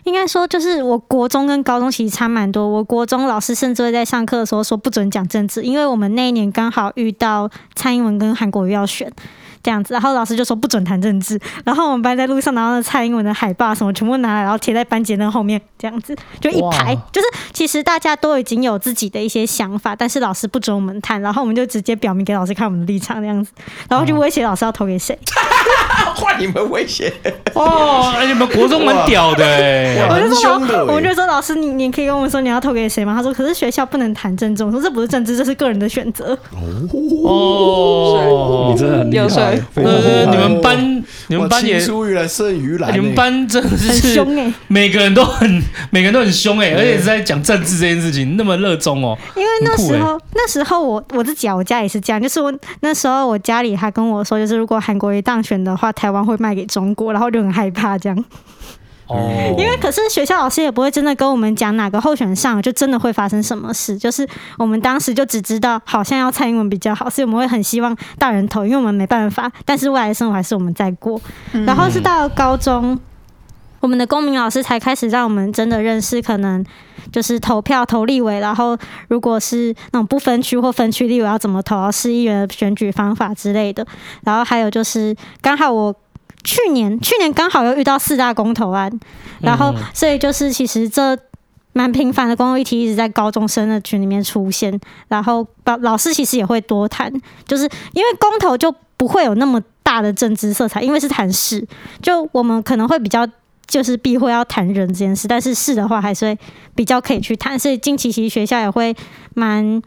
[0.04, 2.68] 应该说，就是我国中跟高中其实差蛮多。
[2.68, 9.10] 我国中老师甚至会在上课的时候说不准讲政治，因为我们那一年刚好遇到蔡英文跟韩国瑜要选。
[9.64, 9.94] 这样子。
[9.94, 11.40] 然后老师就说不准谈政治。
[11.66, 16.94] 然后我们班在路上拿到那蔡英文的海报什么全部拿来，然后贴在班级那后面，这样子就一排。
[17.12, 23.52] 就是其实大家都已经有自己的一些想法，但是老师不准我们谈，然后我们就直接表明给老师看我们的立场这样子，
[23.90, 25.18] 然后就威胁老师要投给谁。
[26.16, 27.12] 换你们威胁
[27.54, 33.14] 哦，哎，你们国中蛮屌的哎，我就说，的我们就说老师，你你可以跟我们说你要投给谁吗？
[33.16, 34.64] 他说，可是学校不能谈政治。
[34.64, 36.38] 我说这不是政治，这是个人的选择。
[37.24, 39.53] 哦，你真的很厉害。
[39.76, 49.18] 呃，你们班你们班也出于蓝胜于蓝，你们班真的是很凶哎，每个人都很每个人都很凶哎，而且是在讲政治这件事情那么热衷哦。
[49.36, 58.26] 因为那时候那时候我我自己啊，我家也是这样，就是我那时候我家里还跟我说，就是如果韩国瑜当选的话，台湾会卖给中国，然后就很害怕这样。
[59.08, 64.26] 哦，因为可是学校老师也不会真的跟我们讲哪个候选上就真的会发生什么事，就是
[64.58, 71.20] 我们当时就只知道好像要蔡英文比较好，所以我们会很希望大人投，因为我们没办法，但是未来的生活还是我们在过。
[71.66, 72.98] 然后是到了高中，
[73.82, 76.66] 我们的公民老师才开始让我们真的认识，可能
[77.12, 78.78] 就是投票投立委，然后
[79.10, 83.86] 如果是那种不分区或分区立委要怎么投，市议员的选举方法之类的。
[84.24, 85.94] 然后还有就是刚好我。
[86.44, 88.92] 去年去年刚好又遇到四大公投案，
[89.42, 91.18] 然后所以就是其实这
[91.74, 94.78] 蛮频繁的公共议题一直在高中生的群里面出现，
[95.08, 97.12] 然后老老师其实也会多谈，
[97.48, 101.66] 就是因为公投就不会有那么大的政治色彩，因为是谈事，
[102.02, 103.28] 就我们可能会比较
[103.66, 106.40] 就是避讳要谈人这件事，但是事的话还是会
[106.76, 108.96] 比较可以去谈，所以近期其实学校也会
[109.34, 109.82] 蛮。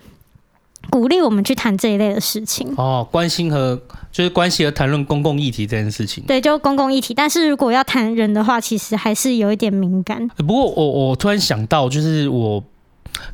[0.91, 3.81] 鼓励我们去谈这一类的事情哦，关心和
[4.13, 6.25] 就是关系和谈论公共议题这件事情。
[6.27, 7.13] 对，就公共议题。
[7.13, 10.27] 但是如果要谈人的话，其实还是有一点敏感。
[10.29, 12.63] 不过我我突然想到，就是我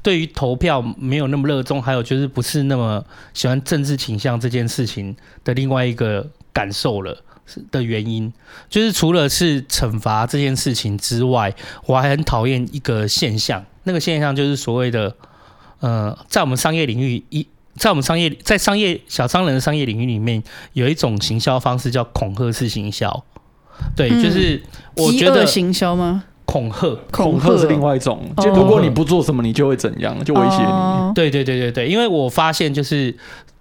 [0.03, 7.17] 对于投票没有那么热衷，还有就是不是那么喜欢政治倾向这件事情的另外一个感受了
[7.71, 8.33] 的原因，
[8.69, 11.55] 就是除了是惩罚这件事情之外，
[11.87, 15.15] 我还很讨厌一个现象，那个现象就是所谓的。
[15.83, 17.45] 呃，在我们商业领域，一
[17.77, 20.41] 在我们商业在商业小商人的商业领域里面，
[20.75, 23.25] 有一种行销方式叫恐吓式行销。
[23.97, 24.63] 对，嗯、就是
[24.97, 26.23] 我觉得行销吗？
[26.45, 28.31] 恐吓，恐吓是另外一种。
[28.37, 30.71] 就如果你不做什么，你就会怎样，就威胁你。
[30.71, 33.13] 哦、对对对对对，因为我发现就是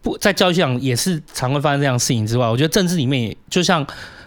[0.04, 3.84] 不在教育上也是常会发生这样的事情之外，我觉得政治里面也就像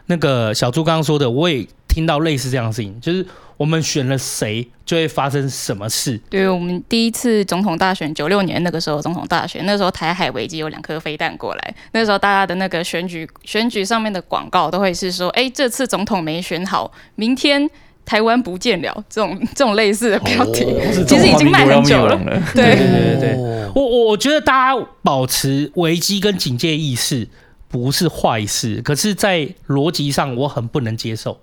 [0.07, 3.25] 那个小朱刚刚说的，我也听到类似这样的事情，就是。
[3.57, 6.21] 我们选了谁，就会发生什么事？
[6.29, 17.69] 对，我们第一次总统大选，九六年那个时候总统大选，那时候台海危机有两颗飞弹过来，那时候大家的那个选举选举上面的广告都会是说，哎，这次总统没选好，明天
[18.05, 22.17] 台湾不见了，这种 这种类似的标题，哦、其实已经卖很久了。
[22.17, 23.37] 了对对对对，
[23.75, 27.29] 我我我觉得大家保持危机跟警戒意识
[27.69, 31.41] 不是坏事，可是，在逻辑上我很不能接受。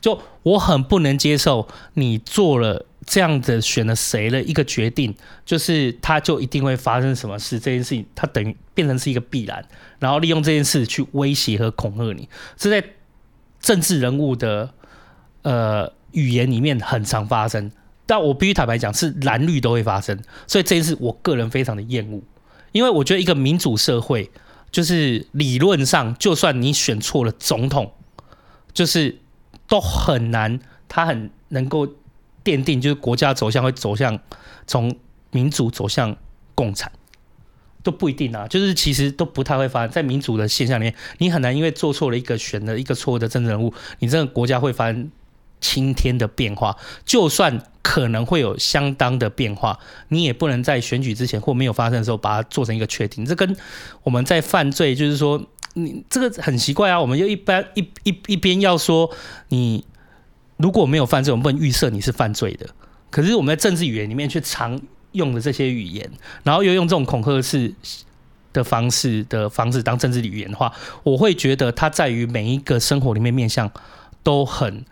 [0.00, 9.66] 就我很不能接受你做了这样的选了谁的一个决定，就是他就一定会发生什么事，这件事情他等于变成是一个必然，
[9.98, 12.86] 然后利用这件事去威胁和恐吓你，这在
[13.60, 14.72] 政治人物的
[15.42, 17.72] 呃语言里面很常发生，
[18.06, 22.22] 但我必须坦白讲，是蓝绿都会发生，所以这件事我个人非常的厌恶，
[22.72, 24.30] 因为我觉得一个民主社会
[24.70, 27.92] 就是理论上，就算你选错了总统，
[28.72, 29.18] 就是。
[29.68, 31.86] 都很难，他很能够
[32.42, 34.18] 奠定，就是国家走向会走向
[34.66, 34.96] 从
[35.30, 36.16] 民主走向
[36.54, 36.90] 共产，
[37.82, 38.48] 都不一定啊。
[38.48, 45.10] 就是其实都不太会发生在民主的现象里面，你很难因为做错了一个选的一个错误的政治人物，你这个国家会发生
[45.60, 46.76] 青天的变化。
[47.04, 49.78] 就算可能会有相当的变化，
[50.08, 53.26] 你也不能在选举之前或没有发生的时候把它做成一个确定。
[53.26, 53.54] 这跟
[54.04, 55.46] 我们在犯罪，就是说。
[55.74, 57.00] 你这个很奇怪啊！
[57.00, 59.10] 我们又一般一一一边要说
[59.48, 59.84] 你
[60.56, 62.66] 如果没有犯罪，我们不能预设你是犯罪的。
[63.10, 64.80] 可是我们在政治语言里面却常
[65.12, 66.10] 用的这些语言，
[66.42, 67.72] 然后又用这种恐吓式
[68.52, 70.72] 的方式的方式当政治语言的话，
[71.04, 73.70] 我会觉得它在于每一个生活里面面向
[74.22, 74.84] 都很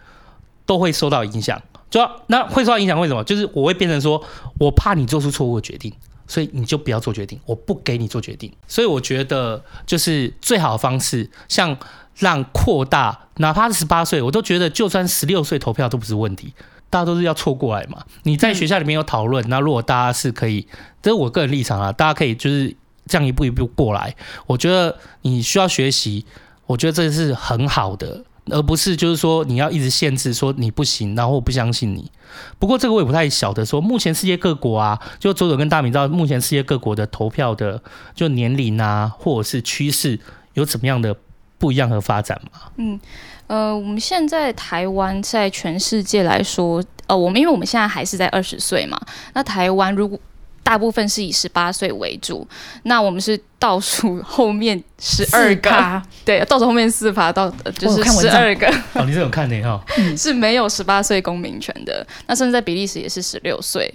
[0.64, 1.60] 都会受到影响。
[1.88, 3.22] 就要那会受到影响，为什么？
[3.24, 4.22] 就是我会变成说
[4.58, 5.92] 我怕你做出错误的决定。
[6.26, 8.52] 所以你就不要做决定，我不给你做决定。
[8.66, 11.76] 所以我觉得就是最好的方式，像
[12.16, 16.54] 让扩大，哪怕是十八岁，我都觉得就算十六岁投票都不是问题。
[16.88, 18.04] 大家都是要错过来嘛。
[18.22, 20.66] 你在学校里面有讨论，那如果大家是可以，
[21.02, 22.74] 这是我个人立场啊，大家可以就是
[23.06, 24.14] 这样一步一步过来。
[24.46, 26.24] 我觉得你需要学习，
[26.66, 28.24] 我觉得这是很好的。
[28.50, 32.10] 而不是就是说你要一直限制说你不行，然后我不相信你。
[32.58, 37.82] 不过这个我也不太晓得说，目前世界各国啊，就佐佐跟大米知道目前世界各国的投票的
[38.14, 40.18] 就年龄啊，或者是趋势
[40.54, 41.16] 有怎么样的
[41.58, 42.60] 不一样和发展吗？
[42.76, 43.00] 嗯，
[43.46, 49.00] 呃，我们现在台湾在全世界来说，呃，我们因为我们现在还是在二十岁嘛，
[49.32, 50.20] 那台湾如果
[50.66, 52.44] 大部分是以十八岁为主，
[52.82, 57.48] 那我们是倒数后面十二个， 对，倒数后面四趴到
[57.78, 58.66] 就是十二个。
[58.94, 59.80] 哦，你这种看的哈，
[60.18, 62.04] 是没有十八岁公民权的。
[62.26, 63.88] 那甚至在比利时也是十六岁，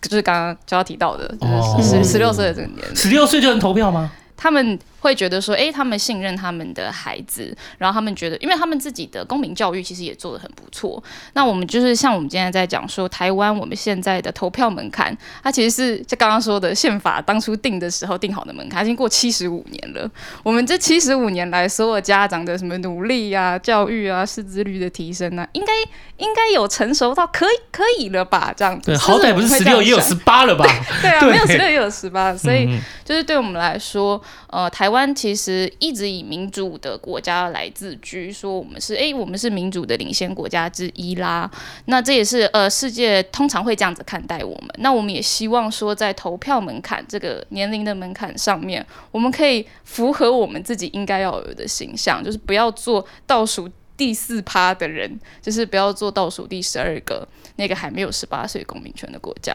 [0.00, 4.12] 就是刚刚就要提到的，就是十十六岁的这个年龄，十六岁就能投票吗？
[4.36, 11.02] 他们会觉得说，诶，他们信任他们的孩子，然后他们觉得，因为他们自己的公民教育其实也做得很不错。
[11.34, 20.08] 那我们就是像我们今天在讲说，台湾我们现在的投票门槛，它其实是就刚刚说的宪法当初定的时候定好的门槛，已经过七十五年了。
[20.44, 25.72] 我们这七十五年来，所有家长的什么努力啊、教育啊、识字率的提升啊，应该
[26.18, 28.54] 应该有成熟到可以可以了吧？
[28.56, 30.64] 这样子，对，好歹不是十六也有十八了吧？
[31.02, 34.22] 对啊，没有十六也有十八，所以就是对我们来说。
[34.48, 41.50] 呃，台湾其实一直以民主的国家来自居，说我们是哎，我们是民主的领先国家之一啦。
[41.86, 44.68] 那这也是呃，世界通常会这样子看待我们。
[44.78, 57.26] 那我们也希望说，在投票门槛这个年龄的门槛上面，我们可以符合我们自己应该要有的形象，就是不要做倒数第四趴的人，就是不要做倒数第十二个
[57.56, 59.52] 那个还没有十八岁公民权的国家。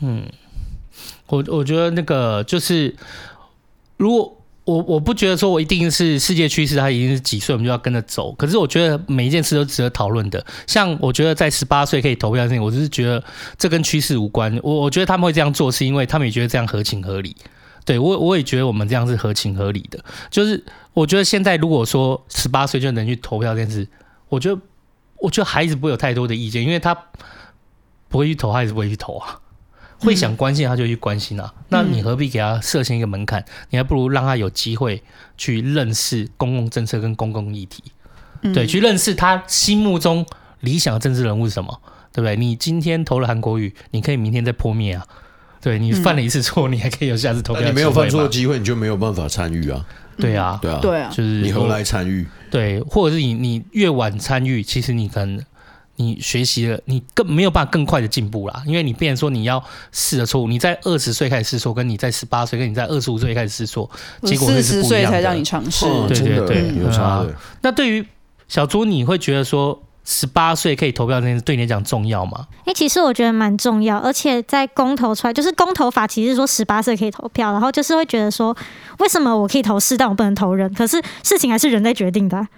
[0.00, 0.26] 嗯，
[1.28, 2.96] 我我觉得那个就是。
[3.98, 8.32] 如果我我不觉得说我一定是世界趋势，它已经是几岁我们就要跟着走。
[8.34, 10.44] 可是我觉得每一件事都值得讨论的。
[10.68, 13.22] 像我觉得在十八岁可以投票的事情，我就是觉得
[13.58, 14.56] 这跟趋势无关。
[14.62, 17.34] 我我觉得他们会这样做，是因为他们也觉得这样合情合理。
[17.84, 19.98] 对，我我也觉得我们这样是合情合理的。
[20.30, 23.88] 就是我觉得现在如果说十八岁就能去投票这件事，
[24.28, 24.60] 我觉得
[25.16, 26.96] 我觉得孩子不会有太多的意见，因为他
[28.08, 29.40] 不会去投，还是不会去投啊。
[30.02, 33.44] 会想关心他就去关心啊，嗯、那你何必给他设限一个门槛？
[33.70, 35.02] 你还不如让他有机会
[35.36, 37.82] 去认识公共政策跟公共议题，
[38.42, 40.26] 嗯、对，去认识他心目中
[40.60, 41.80] 理想的政治人物是什么，
[42.12, 42.36] 对不对？
[42.36, 45.06] 你今天投了韩国瑜，你可以明天再破灭啊，
[45.60, 47.62] 对，你犯了一次错，你还可以有下次投票。
[47.64, 49.84] 你没有犯错的机会，你就没有办法参与啊。
[50.18, 52.26] 对啊，对啊，对啊，就是你何来参与？
[52.50, 55.42] 对，或者是你你越晚参与，其实你可能。
[55.96, 59.62] 你学习了，你更没有办法更快的进步啦，因为你变成说你要
[59.92, 63.88] 试的错误，你在二十岁开始试错，跟你在十八岁，跟你在二十五岁开始试错，
[64.22, 64.62] 结果是不一样的。
[64.62, 67.34] 四十岁才让你尝试，对对对，有差的。
[67.60, 68.06] 那对于
[68.48, 72.46] 小猪，你会觉得说十八岁可以投票这件事对你来讲重要吗？
[72.60, 78.56] 哎、欸，其实我觉得蛮重要，而且在公投出来，就是公投法其实说十八岁可以投票，然后就是会觉得说，
[78.98, 80.72] 为什么我可以投是，但我不能投人？
[80.74, 82.48] 可是事情还是人在决定的、啊。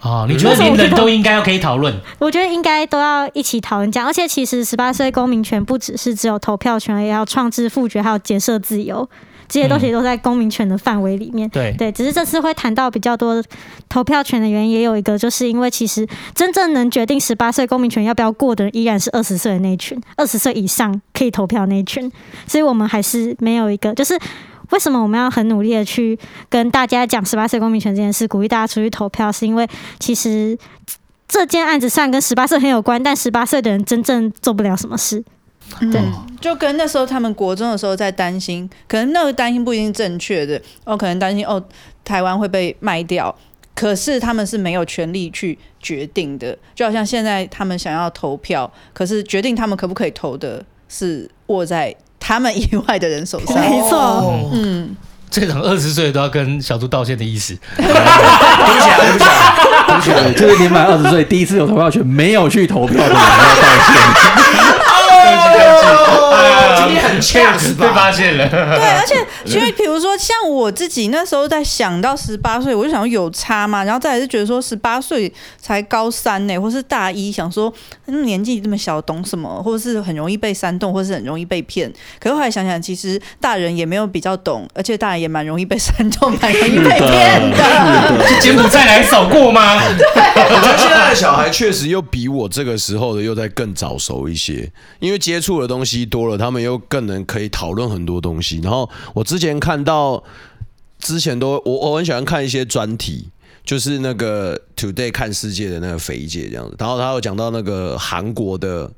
[0.00, 1.94] 啊、哦，你觉得连人都应该要可以讨论？
[2.18, 9.06] 我觉得应该都要一起讨论这样，而且其实十八岁公民权不只是只有投票权，也要创制、复决，还有结社自由，
[9.46, 11.46] 这些东西都在公民权的范围里面。
[11.48, 13.44] 嗯、对对，只是这次会谈到比较多
[13.90, 22.10] 投票权的原因，也有一个就是因为其实真正能决定十八岁公民权要不要过的人，依然是二十岁的那一群，二十岁以上可以投票的那一群，
[22.46, 24.18] 所以我们还是没有一个就是。
[24.70, 26.18] 为什么我们要很努力的去
[26.48, 29.30] 跟大家讲十八岁公民权这件事，鼓励大家出去投票？
[29.30, 29.68] 是因为
[29.98, 30.56] 其实
[31.28, 35.22] 这件案子虽然跟十八岁很有关，但十八岁的人真正做不了什么事。
[35.78, 41.62] 对，嗯、就跟那时候他们国中的时候在担心，可能那个担心不一定正确的哦，可能担心哦
[42.04, 43.32] 台湾会被卖掉，
[43.74, 46.56] 可是他们是没有权利去决定的。
[46.74, 51.94] 就好像现在他们想要投票，可是决定他们可不可以投的是握在。
[52.30, 54.94] 他们以外的人手上， 没错，嗯，
[55.28, 59.54] 这场二十岁都要跟小猪道歉的意思，对不起啊，对不起啊，
[59.88, 63.34] 对不起啊，就是年满二十岁第一次有投票权没有去投票的人要道
[63.84, 64.59] 歉。
[66.78, 68.48] 今天很呛 死，被发现了。
[68.48, 69.14] 对，而且
[69.46, 77.72] 因为比如说像我自己那时候在想到十八岁，我就想说有差嘛，然后再来是觉得说十八岁才高三呢，或是大一，想说
[78.06, 81.92] 年纪这么小懂什么，或者是很容易被煽动，或是很容易被骗。
[82.18, 88.40] 可是后来想想，其实大人也没有比较懂，而且大人也蛮容易被煽动， 蛮容易被骗的。
[88.40, 89.80] 柬埔寨来扫过吗？
[89.98, 98.60] 对，我觉得现在的小孩确实又比我这个时候的又在更早熟一些，因为接触的东西多了，他们又更能可以讨论很多东西。
[98.62, 100.22] 然后我之前看到，
[100.98, 103.28] 之前都我我很喜欢看一些专题，
[103.64, 106.76] 就是那个 Today 看世界的那个肥姐这样子。
[106.78, 108.90] 然后他有讲到那个韩国的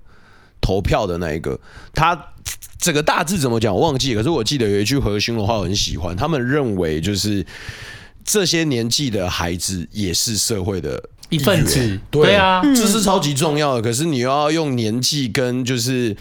[0.60, 1.60] 投票的那一个，
[1.94, 2.20] 他
[2.78, 7.46] 这个大致怎么讲我忘记，可是我记得有一句核心的话我很喜欢，他们认为就是
[8.24, 11.00] 这些年纪的孩子也是社会的。
[11.32, 13.82] 一份子，对，啊，这是超级重要的。
[13.82, 16.14] 可是你又要用年纪跟就是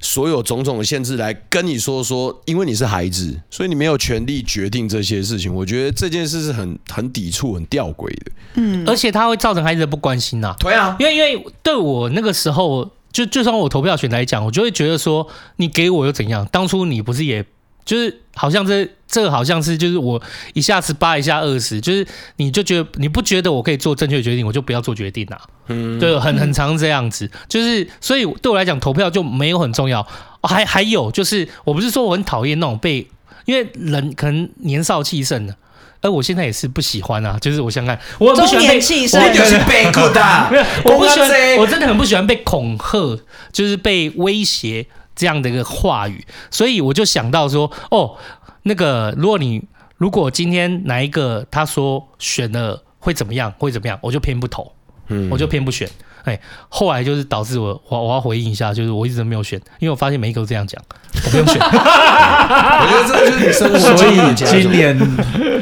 [0.00, 5.52] 所有种种的限制来跟你说说，因为你是孩子，所以你没有权利决定这些事情。
[5.52, 8.32] 我觉得这件事是很很抵触、很吊诡的。
[8.54, 10.56] 嗯，而且它会造成孩子的不关心呐、啊。
[10.60, 16.46] 对啊，因为因为对我那个时候，就就算我投票权来讲，我就会觉得说，你给我又怎样？
[16.52, 17.44] 当初你不是也？
[17.84, 20.20] 就是好像这这个好像是就是我
[20.54, 22.06] 一下十八一下二十，就是
[22.36, 25.40] 你就觉得你不觉得我可以做正确的决定，我就不要做决定啊。
[25.66, 30.06] 嗯，对，很很常这样子，就是所以对我来讲投票就没有很重要。
[30.42, 33.06] 还还有就是我不是说我很讨厌那种被，
[33.44, 35.54] 因为人可能年少气盛的，
[36.00, 37.36] 而我现在也是不喜欢啊。
[37.40, 43.20] 就是我想看，我不喜欢被气盛，我就是被鼓的，没有，我不喜欢， 我真的很不喜欢被恐吓，
[43.52, 44.86] 就是被威胁。
[45.20, 48.16] 这样的一个话语，所以我就想到说，哦，
[48.62, 49.62] 那个，如果你
[49.98, 54.72] 如果今天哪一个他说选了会怎么样，会怎么样，我就偏不投，
[55.08, 55.86] 嗯，我就偏不选。
[56.24, 60.80] 哎，后来就是导致我我我要回应一下，就是我一直都没有选，因为我发现每一个都这样讲，
[61.24, 61.58] 我不用选。
[61.62, 63.78] 我觉得这就是你生活。
[63.78, 64.98] 所以今年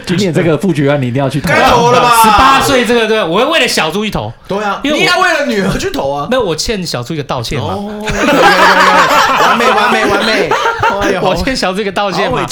[0.06, 1.48] 今年这个副局案你一定要去投。
[1.48, 2.22] 该投了吧？
[2.22, 4.32] 十八岁这个对，我会为了小猪一投。
[4.46, 6.28] 对啊，因为你要为了女儿去投啊。
[6.30, 7.76] 那我欠小猪一个道歉嘛。
[7.76, 10.50] 完美完美完美。
[11.22, 12.46] 我先想这个道歉嘛。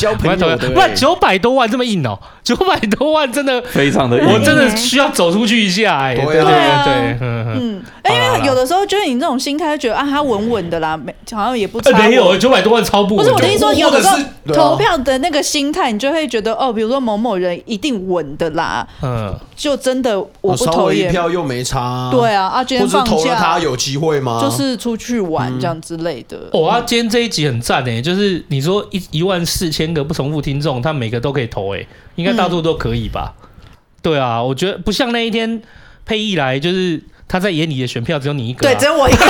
[0.75, 6.15] 不然九百多万这么硬哦， 九百多万真的非常的硬，我真的需要走出去一下哎。
[6.15, 7.83] 对对对，嗯嗯。
[8.09, 11.91] 因为有的时候就是你这种心态，就觉得啊，他稳稳的啦，没好像也不差。
[11.99, 13.25] 没有九百多万超不稳。
[13.25, 14.17] 不是我的意思说，有的时候
[14.55, 18.87] 投票的那个心态，你就会觉得哦，比如说某某人一定稳的啦。
[19.03, 19.35] 嗯。
[19.57, 22.11] 就真的我不投一票又没差。
[22.13, 24.39] 对啊，啊，今天放假他有机会吗？
[24.41, 26.37] 就是出去玩这样之类的。
[26.53, 33.35] 哦，啊，今天这一集很赞诶，就是你说一一万四千个不重复听众，他每个都可以投哎，应该大多都可以吧？
[34.03, 35.63] 对啊，我觉得不像那一天
[36.05, 37.03] 配一来就是。
[37.29, 39.25] 他在眼里的选票只有你一个，对，只有我一个。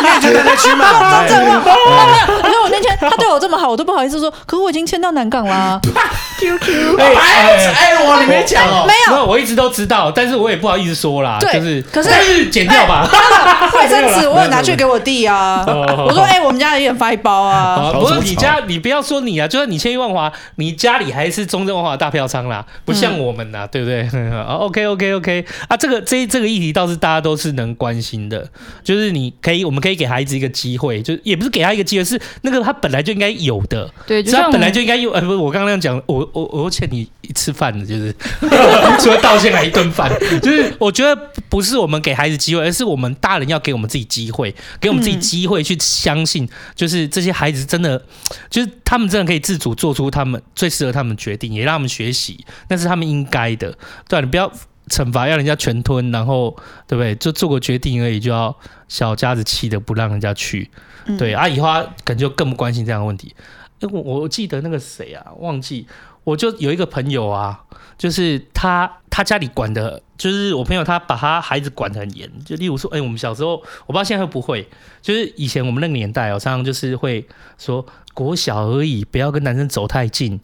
[0.00, 1.22] 你也觉得在屈吗？
[1.28, 1.60] 没有，没有。
[1.60, 4.30] 可是我那天他对我这么好，我都不好意思说。
[4.46, 5.80] 可是我已经签到南港啦。
[6.38, 11.38] QQ，哎哎，我你没讲哦，没有，我一直都知道，但是我也不好意思说啦。
[11.40, 13.08] 就是，可是剪掉吧。
[13.74, 15.64] 卫生纸我有拿去给我弟啊。
[15.66, 17.92] 我说，哎，我们家也发一包啊。
[17.92, 24.08] 不是你家，你不要说你啊，就算你千亿万华，你家里还是中正万华大票仓啦，不像我们呐，对不对？
[24.48, 26.91] OK，OK，OK 啊，这个这这个议题倒是。
[26.96, 28.48] 大家都是能关心的，
[28.82, 35.12] 就是你可以，我们可以给孩子一个机会，就也不是给他一个机会，是那个他本来就应该有的，对，他本来就应该有。
[35.12, 38.14] 呃，不是，我刚刚那样讲，我我我欠你一次饭的，就是
[39.00, 48.02] 除了道歉还一顿饭，就是我觉得不是我们给孩子机会，而是我们大人要给我们自己机会，给我们自己机会去相信，就是这些孩子真的，
[48.48, 53.76] 就是他们真的可以自主做出他们最适合他们决定，也让他们学习，那是他们应该的。
[54.08, 54.50] 对，你不要。
[54.92, 56.54] 惩罚要人家全吞，然后
[56.86, 57.14] 对不对？
[57.14, 58.54] 就做个决定而已，就要
[58.88, 60.70] 小家子气的不让人家去。
[61.18, 63.34] 对，阿姨花可能就更不关心这样的问题。
[63.80, 65.86] 哎，我我记得那个谁啊，忘记，
[66.24, 67.64] 我就有一个朋友啊，
[67.96, 72.30] 就是他他家里管的，就是我朋友他把他孩子管得很严。
[72.44, 73.52] 就例如说，哎，我们小时候，
[73.86, 74.68] 我不知道现在会不会，
[75.00, 77.26] 就是以前我们那个年代哦，常常就是会
[77.58, 77.84] 说
[78.14, 80.38] 国小而已，不要跟男生走太近。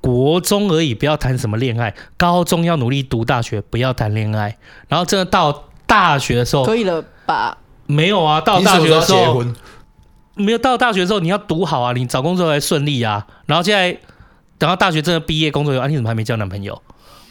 [0.00, 1.94] 国中而已，不要谈什么恋爱。
[2.16, 4.56] 高中要努力读大学，不要谈恋爱。
[4.88, 7.58] 然后真的到大学的时候，可以了吧？
[7.86, 9.44] 没有啊，到大学的时候，
[10.34, 13.26] 没有到大学的时候，你要读好啊，你找工作才顺利啊。
[13.46, 13.92] 然后现在
[14.58, 16.80] 等到大学真的毕业工作有啊，你怎么还没交男朋友？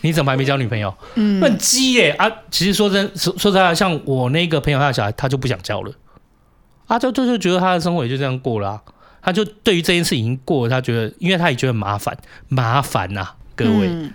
[0.02, 0.94] 你怎么还没交女朋友？
[1.16, 2.32] 嗯，很鸡耶啊！
[2.52, 5.92] 其实说真说说实在，像我那个朋友他的小孩，他就不想交了
[6.86, 8.82] 啊，就就就觉得他的生活也就这样过了啊。
[9.28, 12.18] 他就对于这件事已经过了，他觉得，因为他也觉得麻烦，
[12.48, 13.90] 麻烦呐、啊，各位。
[13.90, 14.10] 嗯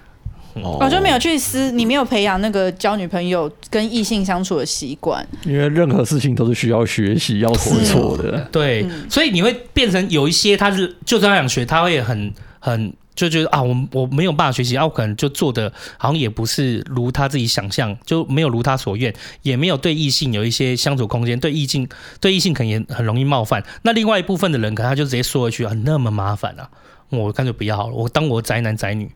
[0.55, 5.27] 哦，我就没有去思，你没有培养那个交女朋友跟异性相处的习惯。
[5.45, 8.39] 因为任何事情都是需要学习、要试错的。
[8.51, 12.91] 对，嗯、所以你会变成有一些他是就算想学，他会很很。
[13.15, 21.89] 就觉得啊，我我没有办法学习，啊，我可能就做的好像也不是如他自己想象，就没有如他所愿，也没有对异性有一些相处空间，对异性
[22.21, 23.63] 对异性可能也很容易冒犯。
[23.83, 26.69] 那另外一部分的人，可能他就直接说一句啊，那么麻烦啊，
[27.11, 29.11] 我干脆不要好了，我当我宅男宅女。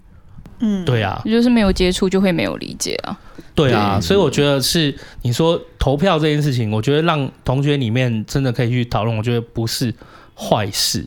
[0.59, 3.19] 嗯，对啊，就是没有接触就会没有理解啊。
[3.55, 9.95] 对啊，所以我觉得是你说投票这件事情，我觉得让同学里面真的可以去讨论，我觉得不是
[10.35, 11.07] 坏事。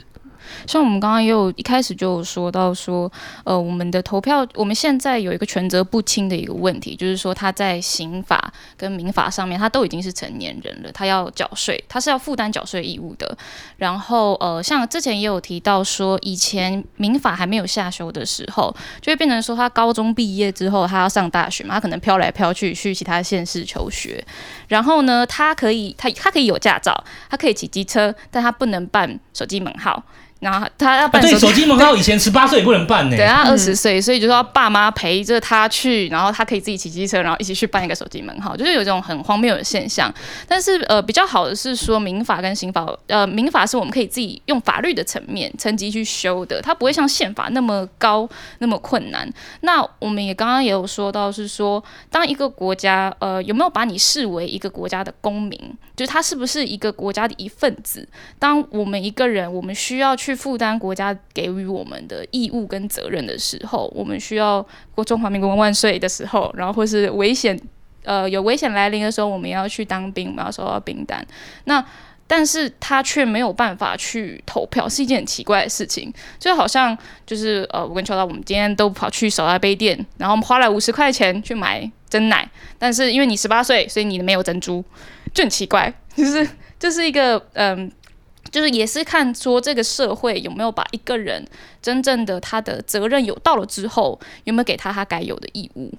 [0.68, 3.12] 像我们刚刚也有一开始就有说到说，
[3.44, 13.38] 呃，我们的投票，我们现在有一个权责不清的一个问题，就是说他在刑法跟民法上面，他都已经是成年人了，他要缴税，他是要负担缴税义务的。
[13.78, 24.24] 然后，呃，像之前也有提到说，以前民法还没有下修的时候，就会变成说他高中毕业之后，他要上大学嘛，他可能飘来飘去去其他县市求学，
[24.68, 30.04] 然后呢，他可以他他可以有驾照，他可以骑机车，但他不能办手机门号。
[30.40, 33.18] 然后他要办手机、啊、对手机门号，以前十八岁也不能办呢。
[33.18, 40.10] 对，他二十岁，所以就说爸妈陪着他去，然后他可以自己骑机车，然后一起去办一个手机门号，就是有这种很荒谬的现象。
[40.48, 48.26] 但是呃，比较好的是说民法跟刑法，呃，民法是我们可以自己用法律的层面层级去修的，它不会像宪法那么高
[48.60, 49.30] 那么困难。
[49.60, 55.60] 那我们也刚刚也有说到，是说当一个国家呃有没有把你视为一个国家的公民，
[55.98, 58.08] 就是他是不是一个国家的一份子？
[58.40, 60.29] 当我们一个人，我们需要去。
[60.30, 64.64] 去负担国家给予我们的义务跟责任的时候，我们需要
[64.94, 67.60] 过中华民国万岁的时候，然后或是危险，
[68.04, 71.26] 呃，有危险来临的时候，我们要去当兵，我们要收到兵单。
[71.64, 71.84] 那
[72.28, 76.14] 但是他却没有办法去投票，是一件很奇怪的事情。
[76.38, 84.86] 就好像就是呃，我跟秋刀，我们今天都跑去手拉杯店，然后我们花了五十块钱去买真奶，但是因为你十八岁，所以你没有珍珠，
[85.34, 87.92] 就很奇怪，就是就是一个嗯。
[88.52, 91.46] 就是也是看说这个社会有没有把一个人
[91.82, 95.94] 真正的他的责任有到了之后，有没有给他他该有的义务？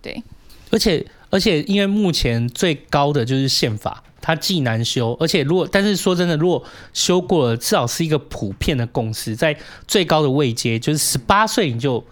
[0.00, 0.22] 对，
[0.70, 12.04] 而且而且因为目前最高的就是宪法，它既难修，而且如果但是说真的，如果修过了，至少是一个普遍的共识，在最高的位阶，就是十八岁你就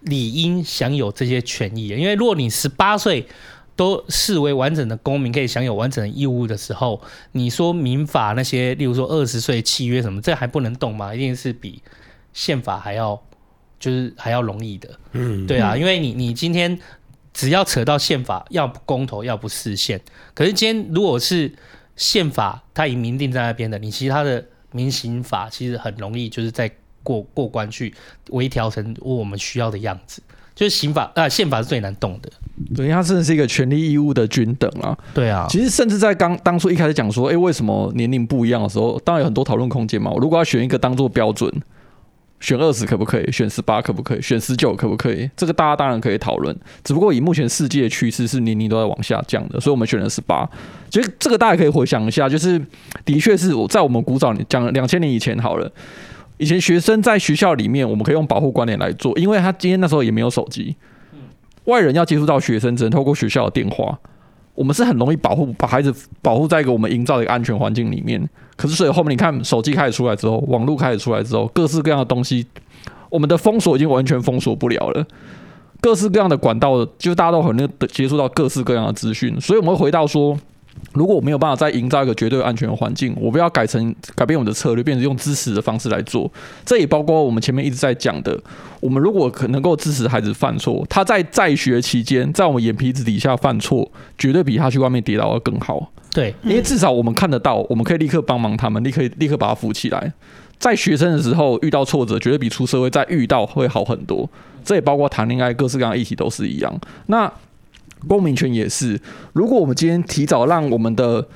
[0.00, 3.26] 理应享有这些权益，因为如果你十八岁。
[3.82, 7.02] 都视为完整的公民，可以享有完整的义务的时候，
[7.32, 11.12] 你说民法那些，例如说二十岁契约什么，这还不能动吗？
[11.12, 11.82] 一定是比
[12.32, 13.20] 宪法还要，
[13.80, 14.88] 就是还要容易的。
[15.14, 16.78] 嗯，对啊，因为你你今天
[17.34, 20.00] 只要扯到宪法，要不公投，要不释宪。
[20.32, 21.52] 可是今天如果是
[21.96, 26.70] 宪法，它已经明定在那边的，你其他的民刑法其实很容易，就是在
[27.02, 27.92] 过过关去
[28.28, 30.22] 微调成我们需要的样子。
[30.54, 32.30] 就是刑法啊，宪法是最难动的。
[32.74, 34.96] 对，它真的是一个权利义务的均等啊。
[35.14, 40.10] 对啊，其实甚至在刚当初一开始讲说，哎、欸，为什么年龄不一样的时候，当然有很多讨论空间嘛。
[40.10, 41.50] 我如果要选一个当做标准，
[42.40, 43.30] 选二十可不可以？
[43.32, 44.20] 选十八可不可以？
[44.20, 45.30] 选十九可不可以？
[45.36, 46.56] 这个大家当然可以讨论。
[46.84, 50.48] 只不过以目前世界的趋势是年龄都在往下降的，所以我们选了十八。
[50.90, 52.60] 其实这个大家可以回想一下，就是
[53.04, 55.70] 的确是我在我们古早讲两千年以前好了。
[56.38, 60.74] 以前学生在学校里面，我们可以用保护观念来做，因为他今天那时候也没有手机，
[61.64, 63.98] 外人要接触到学生只能透过学校的电话，
[64.54, 68.28] 我们是很容易保护把孩子保护在一个我们营造的一个安全环境里面。
[68.56, 72.46] 可是所以后面你看手机开始出来之后，网络开始出来之后，各式各样的东西，
[73.10, 75.06] 我们的封锁已经完全封锁不了了。
[75.80, 80.38] 各式各样的管道，就大家都很能接触到各式各样的资讯，所以我们会回到说。
[80.92, 86.30] 如果我没有办法再营造一个绝对安全的环境，我不要改成改变我们的策略，变成用支持的方式来做。
[86.66, 88.38] 这也包括我们前面一直在讲的，
[88.80, 95.90] 我们如果可能够支持孩子犯错，他在在学期间在我们眼皮子底下犯错，绝对比他去外面跌倒要更好。
[96.12, 100.12] 对，因为至少我们看得到，我们可以立刻帮忙他们，立刻立刻把他扶起来。
[100.58, 104.28] 在学生的时候遇到挫折，绝对比出社会再遇到会好很多。
[104.62, 106.78] 这也包括谈恋爱，各式各样的议题都是一样。
[107.06, 107.32] 那。
[108.08, 109.00] 公民权也是，
[109.32, 111.26] 如果我们今天提早让我们的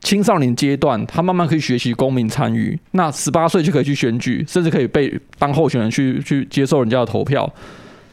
[0.00, 7.50] 青少年阶段，他慢慢可以学习公民参与，那十八岁就可以去选举，甚至可以被当候选人去去接受人家的投票，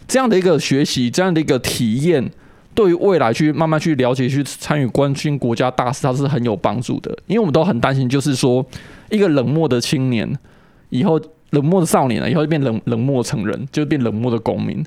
[0.08, 2.32] 这样的一个学习，这样的一个体验，
[2.74, 7.12] 对于未来去慢慢去了解、去参与、关心国家大事，它是很有帮助的。
[7.28, 8.66] 因为我们都很担心，就是说
[9.10, 10.34] 一个冷漠的青年，
[10.89, 11.20] 以后
[11.50, 14.82] 冷漠的少年了，以后就变冷冷漠成人，就变冷漠的公民。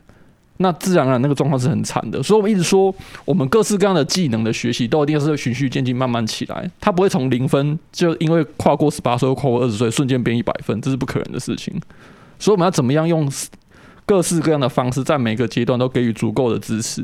[0.59, 2.95] 那自然而然那个状况是很惨的，所以我们一直说，
[3.25, 11.75] 我们各式各样的技能的学习都一定是循序渐进慢慢起来，它不会从零分就因为跨过十八岁或跨过二十岁瞬间变一百分，这是不可能的事情。
[12.39, 13.29] 所以我们要怎么样用
[14.07, 17.03] 各式各样的方式，在每个阶段都给予足够的支持，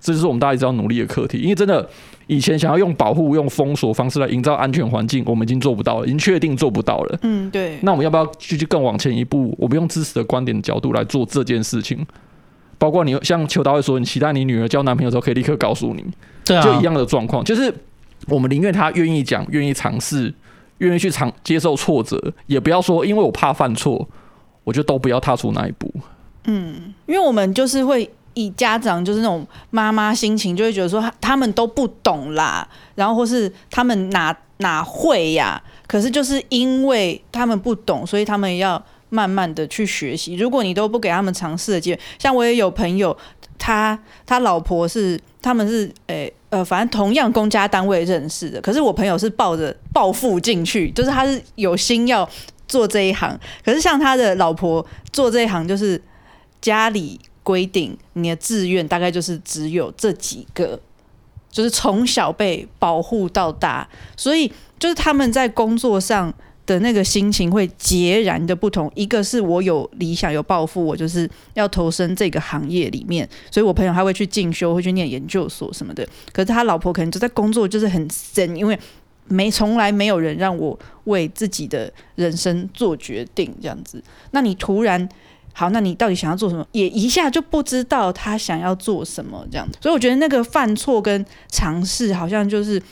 [0.00, 1.38] 这就是我们大家一直要努力的课题。
[1.38, 1.88] 因为真的
[2.28, 7.18] 以前想要用保护、用封锁方式来营造安全环境，我们已经做不到了，已经确定做不到了。
[7.22, 7.78] 嗯，对。
[7.82, 9.52] 那我们要不要继续更往前一步？
[9.58, 12.06] 我们用支持的观点的角度来做这件事情。
[12.78, 16.04] 包括你像邱导会说，你期待你女儿交男朋友的时候可以立刻告诉你，
[16.44, 17.72] 对啊，就一样的状况，就是
[18.28, 20.32] 我们宁愿她愿意讲，愿意尝试，
[20.78, 24.08] 愿意去尝接受挫折，也不要说因为我怕犯错，
[24.64, 25.92] 我就都不要踏出那一步。
[26.46, 38.82] 嗯，因为我们就是会以家长就是那种妈妈心情，就会觉得说他们都不懂啦，然后或是他们哪哪会呀，可是就是因为他们不懂，所以他们要
[39.14, 40.34] 慢慢的去学习。
[40.34, 43.16] 如果你都不给他们尝试的机会，像我也有朋友，
[43.56, 43.96] 他
[44.26, 52.28] 他老婆是他们是诶、呃，反正同样公家单位认识的，可是我朋友是抱着暴富进去，就是他是有心要
[52.66, 56.02] 做这一行，可是像他的老婆做这一行，就是
[56.60, 60.80] 家里规定你的志愿大概就是只有这几个。
[61.54, 66.34] 就是从小被保护到大，所以就是他们在工作上
[66.66, 68.90] 的那个心情会截然的不同。
[68.94, 76.06] 一个是我有理想、有抱负，我就是要投身这个行业里面，所以我朋友他会去进修，会去念研究所什么的。
[76.32, 78.78] 可是他老婆可能就在工作就是很深，因为
[79.28, 84.02] 没从来没有人让我为自己的人生做决定这样子。
[84.30, 85.08] 那你突然。
[85.56, 86.66] 好，那你到底想要做什么？
[86.72, 92.82] 也一下就不知道他想要做什么这样子，所以我觉得那个犯错跟尝试，好像就是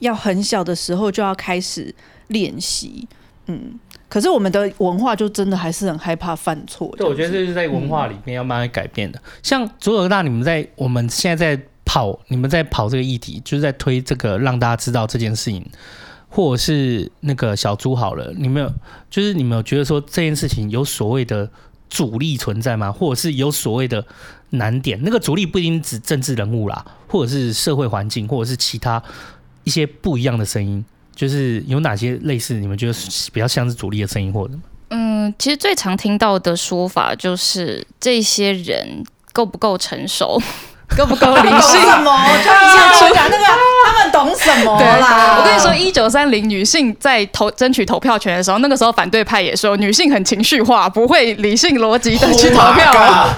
[0.00, 1.94] 要很小的时候就要开始
[2.28, 3.06] 练习。
[3.46, 3.78] 嗯，
[4.08, 6.94] 可是我们的文化就真的还是很害怕犯错。
[6.96, 9.18] 对，我觉得这是在文化里面要慢慢改变的。
[9.18, 15.64] 嗯、像左耳大，你们在我们现在在跑，你们在跑这个议题，就是在推这个让大家知道这件事情。
[16.30, 18.70] 或者是那个小猪好了，你们有
[19.08, 21.50] 就是你们有觉得说这件事情有所谓的
[21.88, 22.92] 阻力存在吗？
[22.92, 24.04] 或者是有所谓的
[24.50, 25.00] 难点？
[25.02, 29.02] 那个阻力不一定指政治人物啦，或者是社会环境，或者是其他
[29.68, 30.82] 一些不一样的声音，
[31.14, 32.94] 就是有哪些类似你们觉得
[33.34, 34.54] 比较像是主力的声音或者？
[34.88, 39.04] 嗯，其实最常听到的说法就是这些人
[39.34, 40.40] 够不够成熟。
[40.96, 41.80] 够不够理性？
[41.80, 42.12] 什么？
[42.98, 43.44] 就一讲那个，
[43.84, 45.36] 他们懂什么啦？
[45.38, 53.28] 我跟你说，一九三零女性在投争取投票权的时候，那个时候反对派也说女性很情绪化，不会理性逻辑的去投票。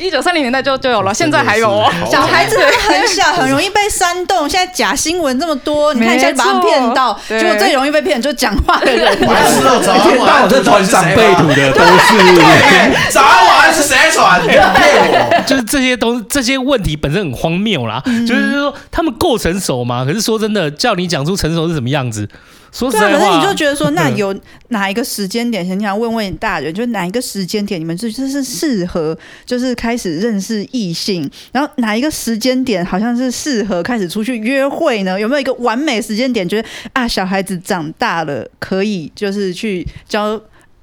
[0.00, 1.88] 一九三零年代就就有了，现在还有哦。
[2.10, 2.58] 小孩子
[2.88, 4.48] 很小，很容易被煽动。
[4.48, 9.06] 现在假新闻这么多，你看现在把他们骗到，结果最容易被骗就是讲话的人。
[9.20, 13.10] 我知道，早安晚安这传长辈图的都是。
[13.10, 14.40] 早安晚安是谁传？
[14.46, 15.42] 骗我？
[15.46, 16.61] 就是这些东这些。
[16.64, 20.04] 问题本身很荒谬啦，嗯、就是说他们够成熟吗？
[20.04, 22.28] 可是说真的，叫你讲出成熟是什么样子，
[22.70, 24.34] 说实在话，可是你就觉得说，那有
[24.68, 35.20] 哪一个时间点，想想问问大人，就哪一个时间点，你们就是适合，就是开始认识异性，然后哪一个时间点，好像是适合开始出去约会呢？
[35.20, 40.40] 有没有一个完美时间点，觉得啊，小孩子长大了，可以就是去交。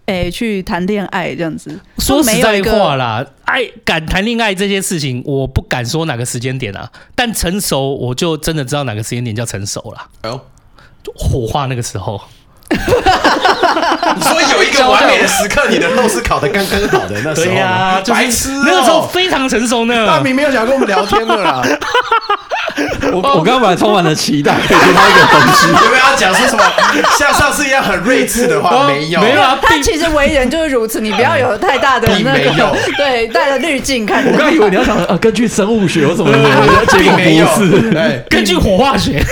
[0.10, 10.08] 哎，去谈恋爱这样子，说实在话啦，爱敢谈恋爱这件事情，我不敢说哪个时间点啊，但成熟，我就真的知道哪个时间点叫成熟了。
[10.22, 10.42] 哎呦，
[11.16, 12.20] 火化那个时候。
[12.70, 20.08] 你说有一个完美的时刻，你的肉是烤的刚刚好的那时候，对呀，白痴，那个时候非常成熟呢。
[20.08, 21.62] 大明没有想跟我们聊天了啦。
[23.12, 25.68] 我我刚刚本来充满了期待，可以听到一个东西。
[25.84, 26.64] 有没有要讲说什么？
[27.18, 28.88] 像上次一样很睿智的话？
[28.88, 29.58] 没有，没有啊。
[29.62, 34.24] 他其实为人就是如此，你不要有太大的那个， 对，带着滤镜看。
[34.32, 36.32] 我刚以为你要讲呃，根据生物学，有什么？
[36.98, 37.48] 并没有，
[37.92, 39.24] 对，根据火化学，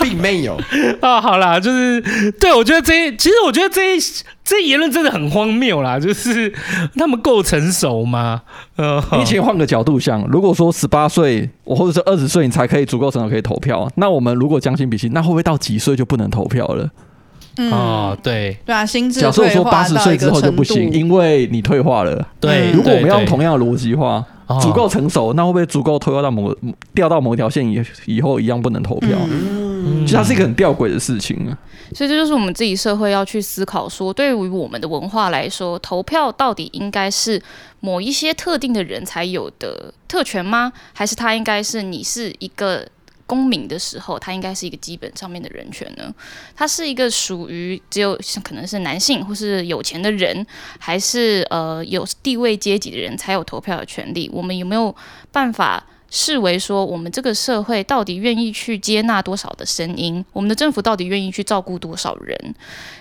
[0.00, 0.58] 并没有。
[1.00, 2.00] 啊，好啦，就是
[2.38, 2.82] 对我觉得。
[2.82, 3.96] 这其实我觉得这
[4.44, 6.52] 这言论真的很荒谬啦，就是
[6.96, 8.42] 他们够成熟吗？
[8.76, 16.90] 呃，你请换个角度想，如果说十八岁，我或者是二十岁，你才可以足够成熟可以投票，那我们如果将心比心，那会不会到几岁就不能投票了？
[17.58, 22.26] 嗯，哦、对，对啊，心智假设我说八十岁之后就不行，因为你退化了。
[22.40, 24.24] 对，如果我们要用同样的逻辑话，
[24.60, 26.54] 足够成熟，那会不会足够退化到某
[26.94, 29.10] 掉到某条线以以后一样不能投票？
[29.30, 29.61] 嗯，
[30.02, 31.58] 其实它是一个很吊诡的事情啊。
[31.94, 37.42] 所以这就是我们自己社会要去思考说，对于我们的文化来说，投票到底应该是
[37.80, 40.72] 某一些特定的人才有的特权吗？
[40.94, 42.88] 还是它应该是你是一个
[43.26, 46.10] 公民的时候，它应该是一个基本上面的人权呢？
[46.56, 50.46] 它是一个属于只有可能是男性或是有钱的人，
[50.78, 54.30] 还是呃有地位阶级的人才有投票的权利？
[54.32, 54.94] 我们有没有
[55.30, 55.84] 办法？
[56.14, 60.22] 视为说，我们这个社会到底愿意去接纳多少的声音？
[60.34, 62.54] 我们的政府到底愿意去照顾多少人？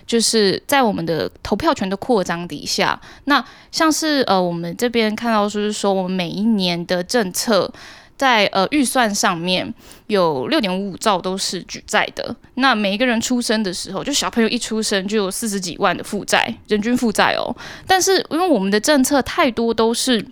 [0.07, 7.70] 就是在我们的投票权的扩张底下，那像是呃，我们这边看到就是说，我们每一年的政策
[8.16, 9.74] 在呃预算上面
[10.07, 12.34] 有六点五五兆都是举债的。
[12.55, 17.53] 那每一个人出生的时候，就小朋友一出生就有四十几万的负债，人均负债哦。
[17.86, 20.26] 但是因为我们的政策太多都是。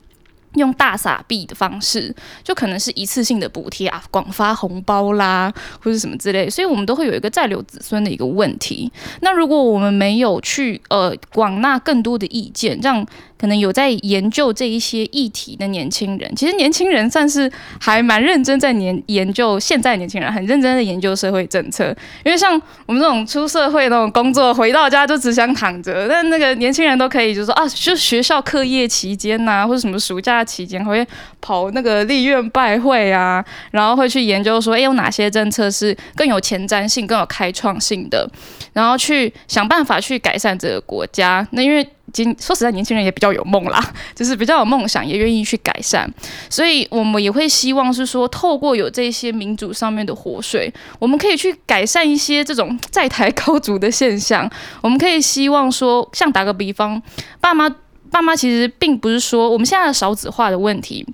[0.55, 8.91] 用大撒币的方式，就可能是一次性的补贴啊，广发红包啦，或者什么之类，所以我们都会有一个再留子孙的一个问题。
[9.21, 13.05] 那如果我们没有去呃广纳更多的意见，让
[13.37, 21.95] 可能有在研究这一些议题的年轻人，其实年轻人算是还蛮认真在研研究，现在年轻人很认真的研究社会政策，
[22.25, 31.05] 因为像我们这种出社会那种工作，回到家就只想躺着，但那个年轻人都可以就说啊，就学校课业期间呐、或者什么暑假期间会
[31.41, 38.29] 跑那个立院拜会啊，然后会去研究说，哎，有哪些政策是更有前瞻性、更有开创性的，
[38.73, 41.47] 然后去想办法去改善这个国家。
[41.51, 43.79] 那因为今说实在，年轻人也比较有梦啦，
[44.15, 46.11] 就是比较有梦想，也愿意去改善，
[46.49, 54.49] 所以我们也会希望是说，透过有这些民主上面的活水，我们可以去改善一些这种在台高筑的现象。
[54.81, 56.99] 我们可以希望说，像打个比方，
[57.39, 57.69] 爸妈
[58.11, 61.05] 爸妈其实并不是说我们现在的少子化的问题，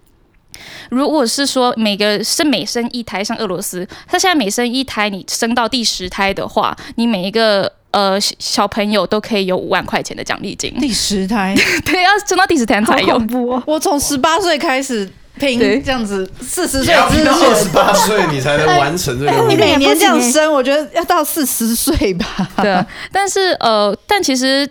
[0.89, 7.71] 如果是说每个生每生一胎，像俄罗斯，他现在每生一胎，你生到第十胎的话，你每一个。
[7.95, 10.69] 呃，小朋友都可以有五万块钱的奖励金。
[10.81, 13.15] 第十胎， 对，要生到第十胎才有。
[13.15, 19.31] 哦、我从十八岁开始拼，这样子四十岁到二十八岁，你才能完成这个。
[19.47, 22.25] 你每年这样生，我觉得要到四十岁吧。
[22.57, 24.69] 对，但是呃，但其实。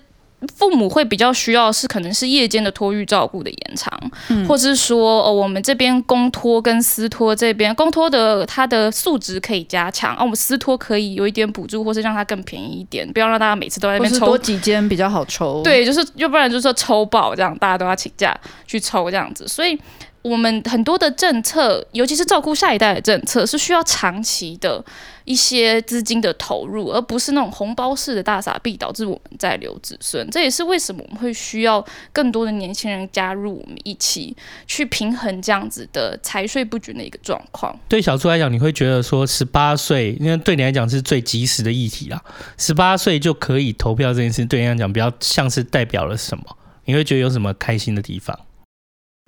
[0.57, 3.93] 父母会比较需要是可能是夜间的托育照顾的延长，
[4.29, 14.27] 嗯、或者是说，呃，我们这边公托跟私托这边公托的它的素质可以加强，啊，我们私托可以有一点补助，或是让它更便宜一点，不要让大家每次都在那边抽。
[14.27, 15.63] 多几间比较好抽。
[15.63, 19.79] 对，就是要不然就是说抽爆这样，大家都要请假去抽这样子，所以。
[20.25, 24.83] 我们很多的政策，尤其是照顾下一代的政策，是需要长期的
[25.27, 30.27] 一些资金的投入，而不是那种红包式的大傻币，导致我们在留子孙。
[30.31, 34.35] 这也是为什么我们会需要更多的年轻人加入我们一起
[34.67, 37.79] 去平衡这样子的财税不均的一个状况。
[37.87, 42.25] 对小朱来讲，你会觉得说十八岁，因为对你来讲是最及时的议题啦，
[42.57, 46.45] 十八岁就可以投票这件事，对你来讲比较像是代表了什么？
[46.87, 48.41] 你会觉得有什么开心的地方？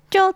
[0.09, 0.33] 就。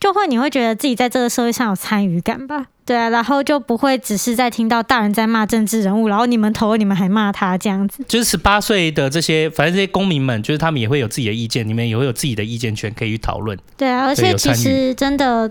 [0.00, 2.66] 就会你会觉得自己在这个社会上有参与感吧？
[2.86, 8.02] 对啊，然后就不会只是在听到大人在骂政治人物，然后你们投了你们还骂他这样子。
[8.08, 13.56] 就是十八岁的这些，反正这些公民们，就是他们也会有自己的意见，你们也会有自己的意见权可以去讨论。
[13.76, 15.48] 对啊，而且其实真的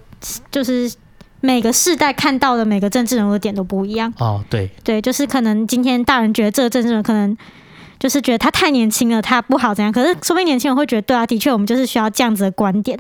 [0.52, 0.92] 就是
[1.40, 4.12] 每个世代看到的每个政治人物的点都不一样。
[4.18, 7.38] 哦，对，对，就是可能今天大人觉得这个政治人可能
[8.00, 13.00] 就是觉得他太年轻了，他不好怎样，可是说不定年轻人会觉得对啊，的确我们就是需要这样子的观点。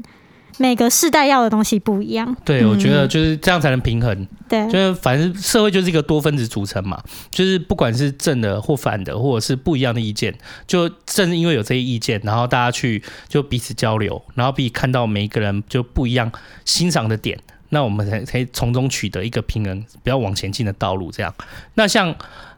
[0.59, 4.13] 每个世代要的东西不一样，对，我觉得就是这样才能平衡。
[4.13, 7.01] 嗯、对，就是反正社会就是一个多分子组成嘛，
[7.31, 10.37] 就是不管是正的或反的，或者是不一样的意见，
[10.67, 16.29] 就正是因为有这些意见，然后大家去就彼此交流，然后彼此看到每一个人就不一样
[16.65, 17.39] 欣赏的点，
[17.69, 21.09] 那我们才可以从中取得一个平衡，比较往前进的道路。
[21.09, 21.33] 这样，
[21.75, 22.13] 那像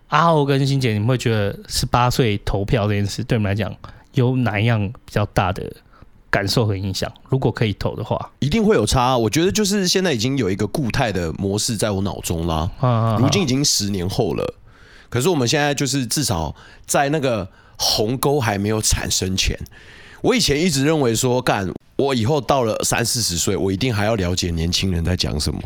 [0.07, 3.71] 阿豪跟欣姐，你们会觉得十八岁投票这件事对你们来讲
[4.13, 5.71] 有哪一样比较大的？
[6.31, 9.17] 感受和影响，如果可以投的话，一定会有差。
[9.17, 12.71] 我觉得就是现在已经有一个固态的模式在我脑中啦。
[12.79, 14.55] 啊啊啊如今已经十年后了，
[15.09, 16.55] 可是我们现在就是至少
[16.85, 19.59] 在那个鸿沟还没有产生前，
[20.21, 25.61] 我以前一直认为说，干我以后到了三四十岁，我一定还要了解年轻人在讲什么。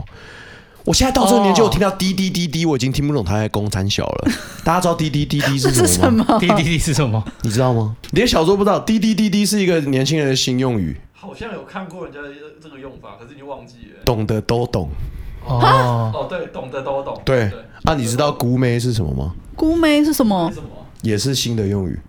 [0.85, 4.31] 我现在到这个年纪，我听到滴滴滴滴，我已经听不懂他在公三小了。
[4.63, 6.37] 大家知道滴滴滴滴是什么吗？
[6.39, 7.23] 滴滴滴是什么？
[7.41, 7.95] 你知道吗？
[8.11, 10.95] 连小周不知道，滴滴滴滴是一个年轻人的新用语。
[11.13, 12.27] 好像有看过人家的
[12.61, 14.03] 这个用法，可是你忘记了。
[14.05, 14.89] 懂得都懂。
[15.47, 17.19] 哦 哦，对，懂得都懂。
[17.25, 17.51] 对
[17.83, 19.33] 啊，你知道姑妹是什么吗？
[19.55, 20.51] 姑妹是什么？
[21.01, 21.99] 也是新的用语。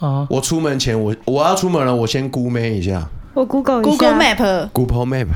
[0.00, 3.08] 啊，我出门前，我我要出门了，我先姑妹一下。
[3.34, 4.68] 我 Google Google Map。
[4.72, 5.28] Google Map。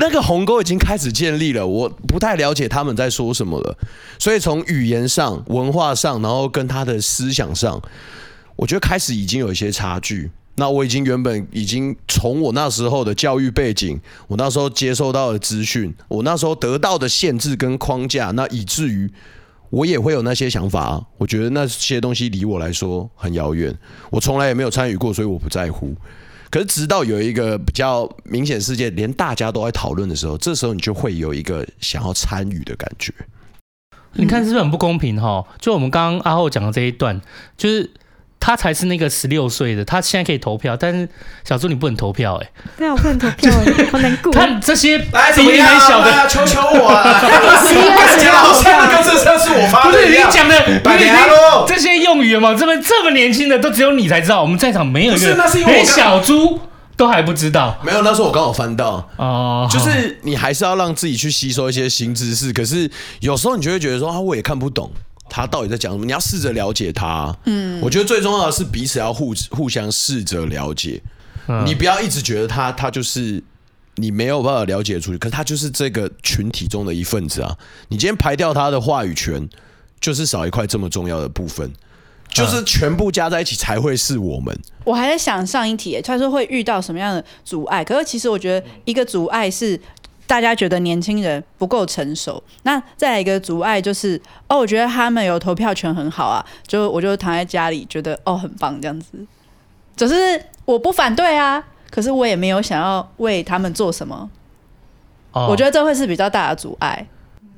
[0.00, 3.78] 那个鸿沟已经开始建立了，我不太了解他们在说什么了，
[4.18, 7.80] 所以从语言上、文化上，然后跟他的思想上，
[8.56, 10.30] 我觉得开始已经有一些差距。
[10.56, 19.10] 那我已经原本已经从我那时候的教育背景，我那时候接受到的资讯，我那时候得到的限制跟框架，那以至于
[19.68, 21.02] 我也会有那些想法。
[21.18, 23.74] 我觉得那些东西离我来说很遥远，
[24.10, 25.94] 我从来也没有参与过，所以我不在乎。
[26.50, 33.12] 可是，直到有一个比较明显事件，连大家都在讨论的时候，这时候你就会有一个想要参与的感觉。
[34.14, 35.20] 你看，是不是很不公平？
[35.20, 37.20] 哈，就我们刚刚阿厚讲的这一段，
[37.56, 37.90] 就是。
[38.40, 41.06] 他才是那个十六岁的，他现在可以投票，但是
[41.44, 42.50] 小猪你不能投票哎、欸。
[42.78, 43.52] 对啊，我不能投票
[43.92, 44.32] 好难过。
[44.32, 47.20] 他这些比你还小的，求求我啊！
[48.18, 51.10] 讲好像跟这像是我发的，不是你讲的，不是你
[51.68, 52.54] 这些用语嘛？
[52.54, 55.20] 这么这么年轻的都只有你才知道，我们在场没有一个。
[55.20, 56.58] 不是，那是因为连小猪
[56.96, 57.78] 都还不知道。
[57.84, 64.90] 没有，那时候我刚好翻到哦，就是你还是要让自己去吸收一些新知识，可是有时候你就会觉得说啊，我也看不懂
[65.30, 67.34] 他到底在讲什么，你要试着了解他。
[67.46, 71.00] 嗯，我觉得最重要的是彼此要互互相试着了解，
[71.46, 73.42] 嗯你不要一直觉得他他就是。
[73.96, 77.54] 你没有办法了解出去，可是他就是这个群体中的一份子啊！
[77.88, 79.46] 你今天排掉他的话语权，
[80.00, 81.70] 就是少一块这么重要的部分，
[82.32, 84.58] 就是全部加在一起才会是我们。
[84.84, 87.84] 我还在想上一题，他说会遇到什么样的阻碍？
[87.84, 89.78] 可是其实我觉得一个阻碍是
[90.30, 94.16] 大家觉得年轻人不够成熟，那再来一个阻碍就是
[94.46, 99.18] 哦，我觉得他们有投票权很好啊，就我就躺在家里觉得哦很棒这样子，
[99.96, 101.64] 只是我不反对啊。
[101.90, 104.30] 可是我也没有想要为他们做什么，
[105.32, 107.04] 哦、我觉得这会是比较大的阻碍。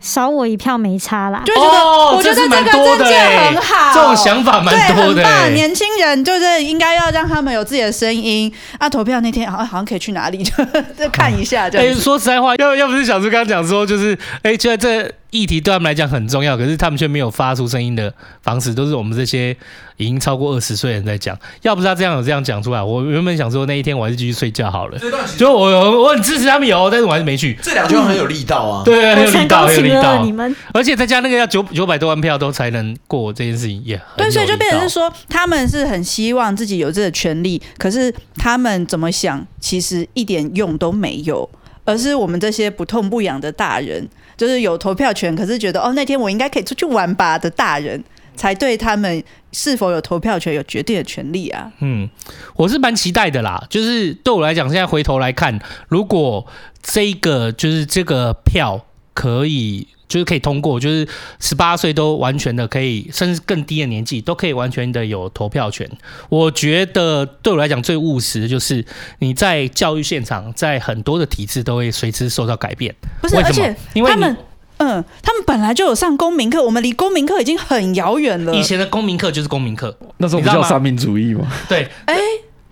[0.02, 5.22] 少我一票没差啦，就觉得、哦、我觉得这个蛮多的很好，这种想法蛮多的。
[5.22, 8.90] 对，年轻人就是应该要让他们有自己的声音啊。
[8.90, 10.42] 投票那天好像好像可以去哪里
[10.98, 11.68] 就看一下。
[11.68, 18.12] 哎、欸，说实在话，要要不是小猪刚刚讲说，就是哎、欸，就在这议题对他们来讲很重要，可是他们却没有发出声音的
[18.42, 19.56] 方式，都是我们这些
[19.96, 21.36] 已经超过二十岁的人在讲。
[21.62, 24.98] 要不是他这样有这样讲出来，我原本想说那一天我还是继续睡觉好了。
[25.38, 27.58] 就我我很支持他们有，但是我还是没去。
[27.62, 30.22] 这两句话很有力道啊，对，很有力道，很有力道。
[30.22, 41.48] 你们，而且再加那个要九九百多万票都才能过这件事情，也很对，所以就变成是说，他们是很希望自己有这个权利，可是他们怎么想，其实一点用都没有，
[41.84, 44.08] 而是我们这些不痛不痒的大人。
[44.36, 48.02] 就是有投票权，可是觉得哦，那天我应该可以出去玩吧的大人，
[48.34, 49.22] 才对他们
[49.52, 51.70] 是否有投票权有决定的权利啊。
[51.80, 52.08] 嗯，
[52.56, 53.64] 我是蛮期待的啦。
[53.70, 56.46] 就是对我来讲，现在回头来看，如果
[56.82, 59.88] 这个就是这个票可以。
[60.12, 61.08] 就是可以通过，就是
[61.40, 65.90] 十八岁都完全的可以，甚至更低的年纪都可以完全的有投票权。
[66.28, 68.84] 我觉得对我来讲最务实的就是
[69.20, 72.94] 你在教育现场，在很多的体制都会随之受到改变。
[73.22, 74.36] 不是，而且因为他们，
[74.76, 78.54] 嗯，他们本来就有上公民课，我们离公民课已经很遥远了。
[78.54, 81.50] 以前的公民课就是公民课，那时候不叫三民主义吗？
[81.66, 82.22] 对，哎、欸。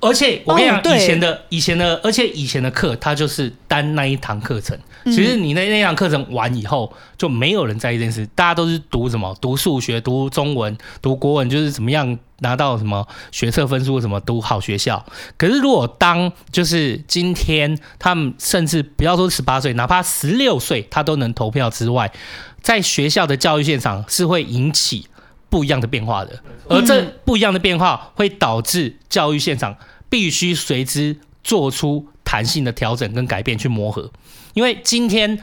[0.02, 4.74] 而且我跟你讲，哦、以前的以前的，而且以前的课，它就是单那一堂课程。
[5.04, 9.36] 其实你那那堂课程完以后，就没有人在意这件事，大家都是读什么？
[9.40, 15.04] 读数学、读中文、读国文，就是怎么样拿到什么学测分数，什么读好学校。
[15.36, 22.12] 可是如果当就是今天他们甚至不要说十八岁，哪怕十六岁，他都能投票之外，
[22.60, 25.06] 在学校的教育现场是会引起
[25.48, 29.76] 不一样的变化的，而这不一样的变化会导致教育现场
[30.08, 34.10] 必须随之做出弹性的调整跟改变去磨合，
[34.54, 35.38] 因为今天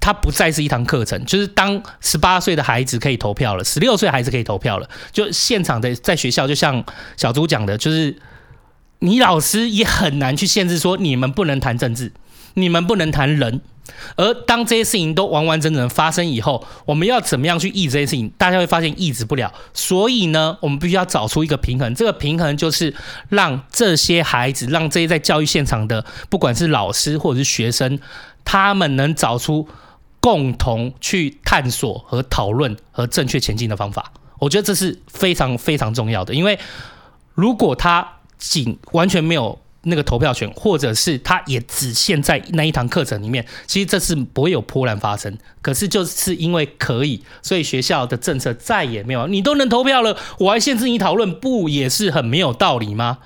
[0.00, 6.84] 它不再是一堂课程，就是当十八岁的孩子可以投票了，十六岁孩子可以投票了，就现场的在学校，就像
[7.16, 8.16] 小朱讲的，就是
[9.00, 12.12] 你老师也很难去限制说你们不能谈政治，
[12.54, 13.60] 你们不能谈人。
[14.16, 18.28] 而当这些事情都完完整整发生以后，我们要怎么样去抑制这些事情？
[18.36, 19.52] 大家会发现抑制不了。
[19.72, 21.94] 所以呢，我们必须要找出一个平衡。
[21.94, 22.92] 这个平衡就是
[23.28, 27.96] 让这些孩子，让这些在教育现场的，不管是老师或者是学生，
[28.46, 29.68] 他们能找出
[30.20, 34.10] 共同去探索和讨论和正确前进的方法。
[34.38, 36.32] 我觉得这是非常非常重要的。
[36.32, 36.58] 因为
[37.34, 39.58] 如果他仅完全没有。
[39.88, 45.38] 那个投票权，或者是他也只限在那一堂课程里面，其实这是不会有波澜发生。
[45.62, 49.28] 可是就是因为可以，所以学校的政策再也没有。
[49.28, 53.18] 你都能投票了，我还限制你讨论，不也是很没有道理吗？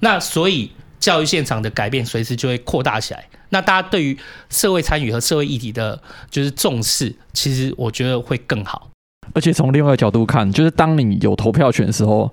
[0.00, 3.28] 那所以教育现场的改变随时就会扩大起来。
[3.50, 4.16] 那大家对于
[4.50, 8.90] 社会参与和社会议题的，就是重视，其实我觉得会更好。
[9.34, 12.30] 而且从另外一个角度看，就是当你有投票权的时候。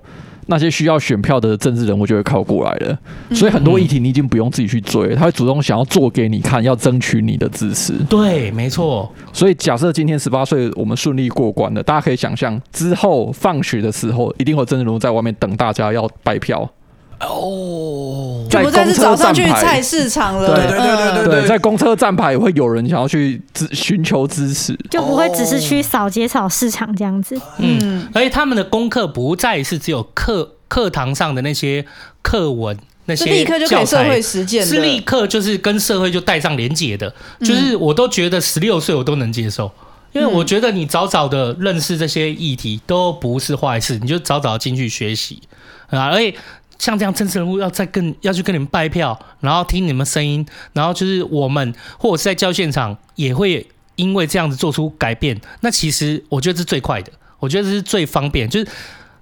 [0.48, 2.96] 那些需要选票的政治人物就会靠过来了，
[3.32, 7.94] 所以很多议题你已经不用自己去追，他会主动想要做给你看，要争取你的支持。
[8.08, 9.12] 对，没错。
[9.32, 16.70] 所以假设今天十八岁我们顺利过关了，大家可以想象之后放学的时候，一定会有政治人物在外面等大家要拜票。
[17.18, 20.54] 哦，就不再是早上去菜市场了。
[20.54, 27.40] 对对对对对对，在公车站牌也会有人想要去支寻求支持，就不会只是去扫街扫市场这样子。
[27.56, 31.86] 嗯，而且他们的功课不再是只有课课堂上的那些
[32.20, 37.10] 课文，那些立刻就可以社会实践，是立刻就是跟社会就带上连结的。
[37.40, 39.72] 就是我都觉得十六岁我都能接受，
[40.12, 45.40] 因为我觉得你早早的认识这些议题都不是坏事，你就早早进去学习。
[45.88, 46.34] 啊，而且。
[46.78, 53.66] 像这样政治人物要再跟要去跟你们拜票，然后听你们声音，然后就是我们或者是在教现场也会
[53.96, 55.40] 因为这样子做出改变。
[55.60, 58.48] 那其实我觉得是最快的，我觉得这是最方便。
[58.48, 58.68] 就是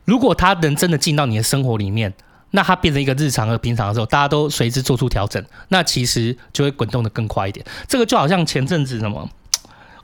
[0.04, 2.12] 如果他能真的进到你的生活里面，
[2.50, 7.64] 那他变成一个日常和平常的时候，大家都随之做出调整，那其实就会滚动得更快一点。
[7.88, 9.28] 这个就好像前阵子什么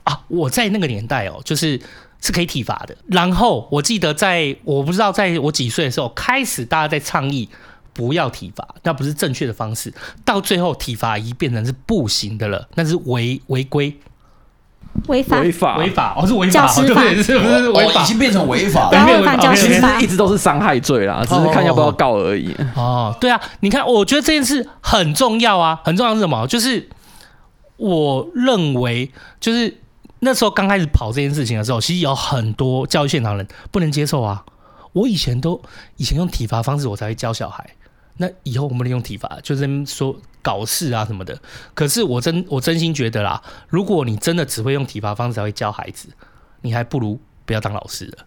[0.03, 1.79] 啊，我在那个年代哦，就是
[2.21, 2.95] 是可以体罚的。
[3.07, 7.49] 然后我记得在我不知道在我几岁的时候，开始大家在倡议
[7.93, 9.93] 不要体罚，那不是正确的方式。
[10.23, 13.97] 到最后体罚已变成是不行的了，那是违违规。
[15.07, 18.03] 违法，违法，违法，哦，是违法，教师法对，是不是违法？
[18.03, 19.19] 已经变成违法然了。
[19.19, 22.53] 后犯教其实师法一直都是伤害罪啦，只是看要不要告而已。
[22.75, 26.45] 哦，对啊，你看，我觉得这件事很重要啊，很重要是什么？
[26.45, 26.89] 就是
[27.77, 29.09] 我认为，
[29.39, 29.77] 就是
[30.23, 34.45] 那时候刚开始跑这件事情的时候，其实有很多教育现场人不能接受啊。
[34.93, 35.61] 我以前都
[35.97, 37.69] 以前用体罚方式，我才会教小孩。
[38.17, 41.39] 那以后我们能用体罚，就是说搞事啊什么的。
[41.73, 46.09] 可是我真我真心觉得啦，如果你真的只会用体罚方式才会教孩子，
[46.61, 48.25] 你还不如不要当老师了。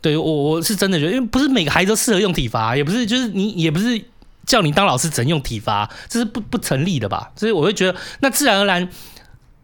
[0.00, 4.02] 对我我是真的觉得，因为不是每个孩子都适合用体罚，也不是就是你也不是
[4.44, 7.30] 叫你当老师只能用体罚，这是不不成立的吧？
[7.36, 8.88] 所以我会觉得，那自然而然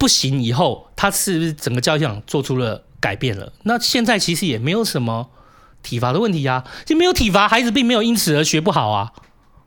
[0.03, 0.43] 不行。
[0.43, 3.53] 以后他是不是整个教育系统做出了改变了？
[3.63, 5.31] 那现在其实也没有什么
[5.85, 9.13] 体罚的问题啊，就没有体罚，孩子并没有因此而学不好啊。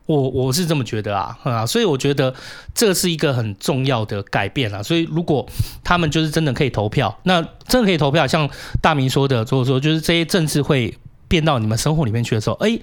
[0.04, 2.34] 我我是这么觉得啊，啊，所以我觉得
[2.74, 4.82] 这是一个很重要的改变啊。
[4.82, 5.48] 所以如果
[5.82, 8.48] 他们就是真的可以投票，那真的可以投票，像
[8.82, 12.78] 大明说的，或者说就是这些政治会变到你们生活里面去的时候，哎，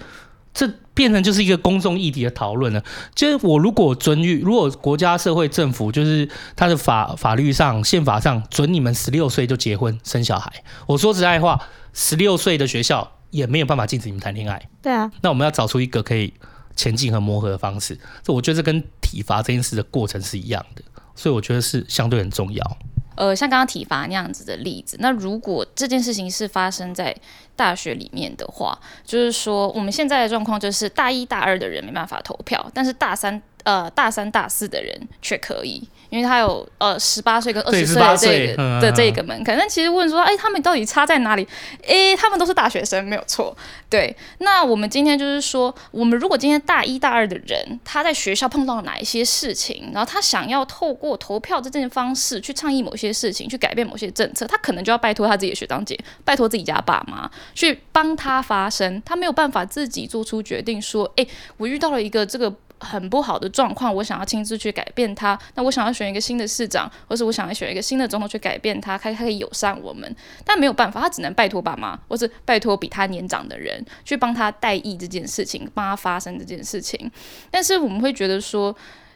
[0.54, 2.82] 这变成就是一个公众议题的讨论了。
[3.14, 6.26] 就是我如果准予，如果国家、社会、政府就是
[6.56, 10.50] 它的法法律上、宪法上准你们十六岁就结婚生小孩，
[10.86, 11.60] 我说实在话，
[11.92, 14.66] 十六岁的学校也没有办法禁止你们谈恋爱。
[14.80, 16.32] 对啊，那我们要找出一个可以。
[16.76, 20.82] 前进和磨合的方式，这我觉得这跟体罚这件事的过程是一样的，
[21.14, 22.78] 所以我觉得是相对很重要。
[23.16, 27.14] 呃，像刚刚体罚那样子的例子，那如果这件事情是发生在
[27.56, 35.88] 大学里面的话，就是说我们现在的状况就是大一大二的人没办法投票，但是大三呃大三大四的人却可以。
[36.10, 41.44] 因为他有呃十八岁跟二十岁的这个的这个门槛，但其实问说，哎，他们到底差在哪里？
[41.84, 43.56] 哎，他们都是大学生，没有错。
[43.90, 62.54] 对，那我们今天就是说，我们如果今天大一大二的人，他在学校碰到了哪一些事情，然后他想要透过投票这件方式去倡议某些事情，去改变某些政策，他可能就要拜托他自己的学长姐，拜托自己家爸妈去帮他发声，他没有办法自己做出决定，说，哎，我遇到了一个这个。
[62.80, 65.38] 很不好的状况，我想要亲自去改变它。
[65.54, 70.14] 那我想要选一个新的市长，或是我想要选一个新的总统去改变它，他可以友善我们。
[70.44, 77.10] 但没有办法，他只能拜托爸妈，或是拜托比他年长的人去帮他代议这件事情，帮他发生这件事情。
[77.50, 78.74] 但是我们会觉得说。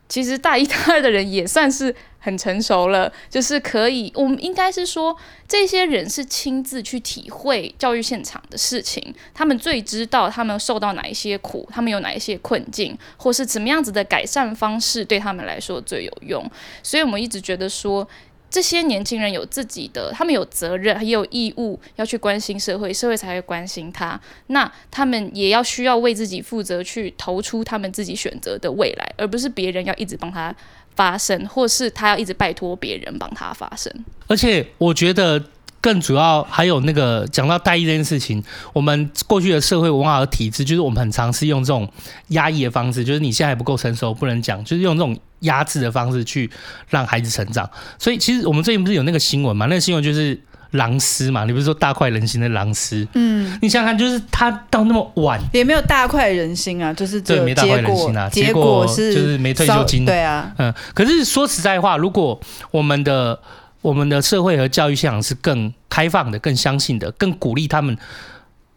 [0.09, 16.51] 其实大一、大二的人也算是很成熟了，就是可以，我们应该是说，这些人是亲自去体会教育现场的事情，他们最知道他们受到哪一些苦，他们有哪一些困境，或是怎么样子的改善方式对他们来说最有用。
[16.83, 18.09] 所以我们一直觉得说。
[18.51, 24.19] 这些年轻人有自己的，他们有责任，也有义务要去关心社会，社会才会关心他。
[24.49, 30.55] 那他们也要需要为自己负责，去投出他们自己选择的未来，而不是别人要一直帮他
[30.95, 33.93] 发声，或是他要一直拜托别人帮他发声。
[34.27, 35.43] 而且我觉得。
[35.81, 41.89] 更主要还有那个讲到代议这件事情，我们过去的社会文化和体制，就是我们很尝试用这种
[42.29, 46.51] 压抑的方式，就是你现在还不够成熟，不能讲，就是用这种压制的方式去
[46.89, 47.69] 让孩子成长。
[47.99, 49.67] 所以其实我们最近不是有那个新闻嘛？
[49.67, 50.41] 那个新闻就是
[50.73, 53.07] 狼师嘛，你不是说大快人心的狼师？
[53.15, 60.75] 嗯，你想想看，就是他到那么晚也没有大快人心啊，就是这对没大快人心啊，结果是就是没退休金，对啊，嗯。
[60.93, 62.39] 可是说实在话，如果
[62.71, 63.39] 我们的
[63.81, 67.97] 我们的社会和教育现场是更开放的、更相信的、更鼓励他们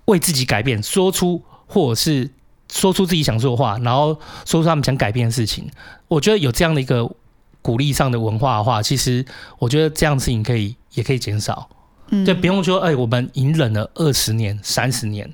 [0.05, 2.29] 为自己改变，说出或者是
[2.71, 4.13] 说出自己想说的话，然后
[4.45, 5.69] 说出他们想改变的事情。
[6.07, 7.09] 我觉得有这样的一个
[7.61, 9.25] 鼓励上的文化的话，其实
[9.57, 11.69] 我觉得这样的事情可以也可以减少。
[12.09, 15.33] 嗯，就不用说，哎，我们隐忍了二十年、三十年，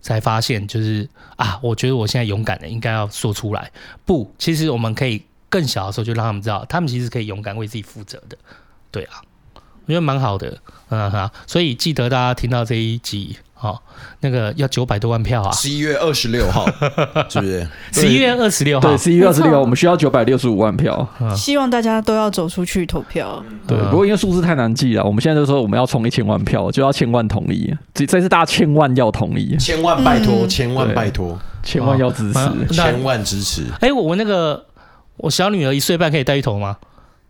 [0.00, 3.70] 才发现就是啊，我觉得我现在勇敢的应该要说出来。
[4.04, 8.36] 不，其实我们可以更小的时候就让他们知道，他们其实可以勇敢为自己负责的。
[8.90, 9.20] 对啊，
[9.54, 10.58] 我觉得蛮好的，
[10.90, 13.78] 嗯哈，所以记得大家听到这一集，哦，
[14.20, 16.66] 那个要九百多万票啊，十一月二十六号，
[17.28, 17.68] 是不是？
[17.92, 23.42] 十一月二十六号，对，十一月二十六号，我们需要九百六十五万票，希望大家都要走出去投票。
[23.66, 33.64] 对，不过因为数字太难记了，我们现在就说我们要冲一千万票，就要千万同意，这这次大家千万要同意，千万拜托，千万拜托，千万要支持，千万支持。
[33.80, 34.64] 哎，我那个
[35.16, 36.76] 我小女儿一岁半可以带去投吗？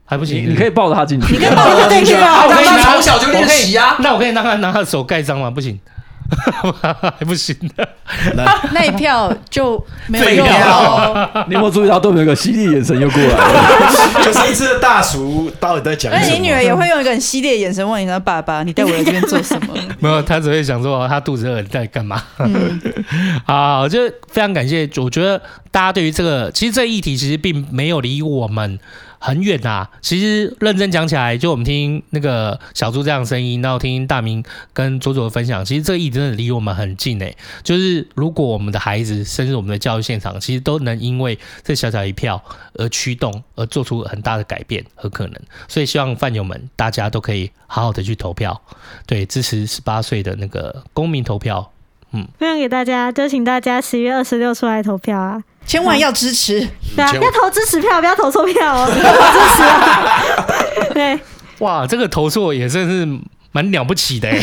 [0.09, 2.47] 还不行，你可以抱着他进去，你可以抱着他进去啊！
[2.47, 3.95] 我可以从小就练习啊。
[4.01, 5.51] 那我可以让他拿他的手盖章吗？
[5.51, 5.79] 不行。
[7.19, 7.89] 还不行的，
[8.73, 10.47] 那一票就没有用。
[11.47, 14.21] 你有没有注意到对面有个犀利眼神又过来了？
[14.23, 16.23] 就是一次的大叔到底在讲什么？
[16.23, 22.23] 而且你女儿也会用一个很犀利的眼神问你说：“爸爸，你带我来这边做什么 没有，他只会想说他肚子饿，你在干嘛？
[23.47, 24.01] 好，就
[24.31, 24.87] 非常感谢。
[24.99, 25.41] 我觉得
[25.71, 28.79] 大家对于这个，其实这个议题其实并没有离我们
[29.19, 29.91] 很远啊。
[30.01, 34.43] 其实认真讲起来，就我们听那个小猪这样的声音，然后听大明
[34.73, 42.43] 跟左左的分享，其实这个议题真的离我们很近诶、就是如果我们的孩子，甚至我们的教育现场，其实都能因为这小小一票
[42.75, 45.35] 而驱动，而做出很大的改变和可能。
[45.67, 48.61] 所以希望饭友们大家都可以好好的去投票，
[49.07, 51.73] 对，支持十八岁的那个公民投票。
[52.13, 56.67] 嗯，分享给大家，就请大家十月二十六出来投票啊！？”千万要支持。
[56.97, 60.47] 对啊，要投支持票，不要投错票哦，要投支持啊！
[60.95, 61.21] 对，
[61.59, 63.07] 哇，这个投错也真是
[63.53, 64.39] 蛮了不起的哎。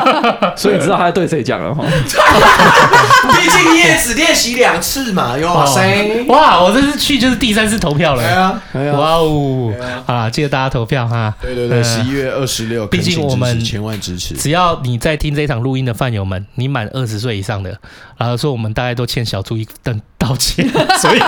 [0.56, 1.84] 所以你知道他在对谁讲了哈？
[1.84, 6.24] 毕竟你也只练习两次嘛，有哇塞！
[6.28, 8.60] 哇，我这次去就是第三次投票了。
[8.72, 9.72] 哇哦！
[10.06, 11.34] 好啦，记得大家投票哈。
[11.40, 14.34] 对对对，十一月二十六，毕竟我们千万支持。
[14.34, 17.76] 只要你在听这一场录音的饭友们，你满二十岁以上的，
[18.16, 20.68] 然后说我们大概都欠小猪一顿道歉，
[21.00, 21.18] 所以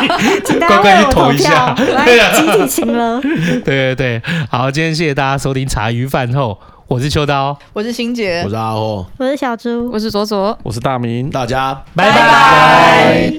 [0.60, 1.84] 乖乖去投投一下票，。
[2.04, 3.20] 对啊来集体情了。
[3.64, 6.58] 对对对，好，今天谢谢大家收听茶余饭后，
[6.88, 10.56] 我是秋刀，我是欣姐我，是阿霍，我是小猪，我是左左。
[10.62, 13.32] 我是大明，大家拜拜。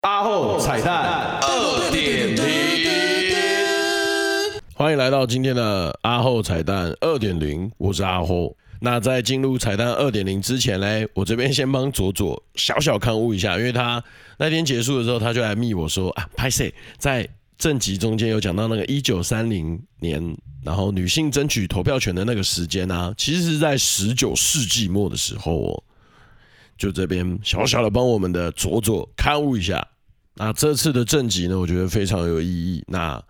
[0.00, 1.38] 阿后彩蛋。
[1.42, 2.42] 二点零，
[4.74, 8.56] 欢迎来到今天的阿后彩蛋二点零，我是阿后。
[8.80, 14.02] 那在进入彩蛋二点零之前呢，我这边先帮左左小小勘误一下，因为他
[14.38, 16.64] 那天结束的时候，他就来密我说啊，拍摄
[16.96, 25.84] 在正集中间有讲到那个一九三零年，然后女性争取投票权的那个时间啊，其实是在十九世纪末的时候哦。
[26.76, 29.86] 就这边小小的帮我们的左左勘误一下。
[30.34, 32.82] 那这次的正集呢，我觉得非常有意义。
[32.88, 33.22] 那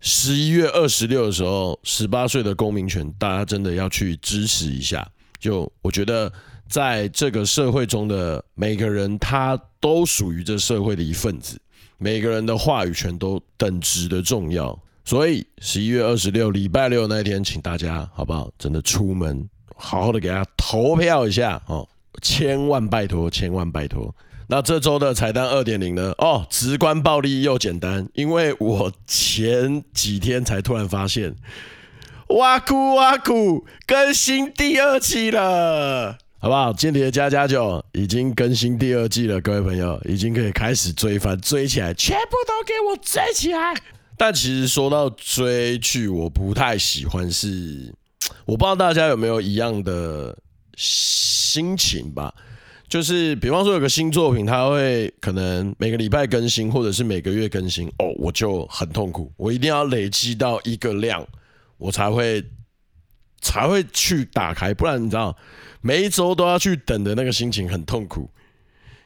[0.00, 5.04] 十一月二十六的时候，十八岁的公民权，大家真的要去支持一下。
[5.40, 6.32] 就我觉得，
[6.68, 11.60] 在这个社会中的每个人，他都属于这社会的一份子，
[11.98, 14.78] 每个人的话语权都等值的重要。
[15.04, 18.50] 所以十一月二十六礼拜六那一天，请大家好不好？
[18.58, 21.88] 真的出门好好的给他投票一下哦，
[22.20, 24.12] 千万拜托，千万拜托。
[24.48, 26.12] 那这周的彩蛋二点零呢？
[26.18, 31.34] 哦，直观、暴力又简单，因为我前几天才突然发现，
[32.28, 36.70] 哇酷哇酷更新第二季了，好不好？
[36.72, 43.74] 间谍家家酒已经更新第二季了，各位朋友已经可以开始追番，追起来，全部都给我追起来。
[44.18, 47.92] 但其实说到追剧，我不太喜欢，是
[48.44, 50.36] 我不知道大家有没有一样的
[50.76, 52.34] 心情吧？
[52.86, 61.26] 就是比方说有个新作品，它会可能每个礼拜更新，或者是每个月更新哦，我就很痛苦，我一定要累积到一个量，
[61.78, 62.44] 我才会
[63.40, 65.36] 才会去打开，不然你知道
[65.86, 68.28] 每一周都要去等的那个心情很痛苦。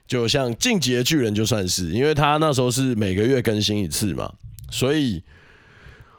[0.07, 4.33] 就像《进击的巨人》就算是，因为他那时候是每个月更新一次嘛，
[4.71, 5.23] 所以。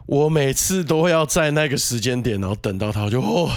[0.07, 3.49] 我每次都要在那个时间点，然后等到他，就哦，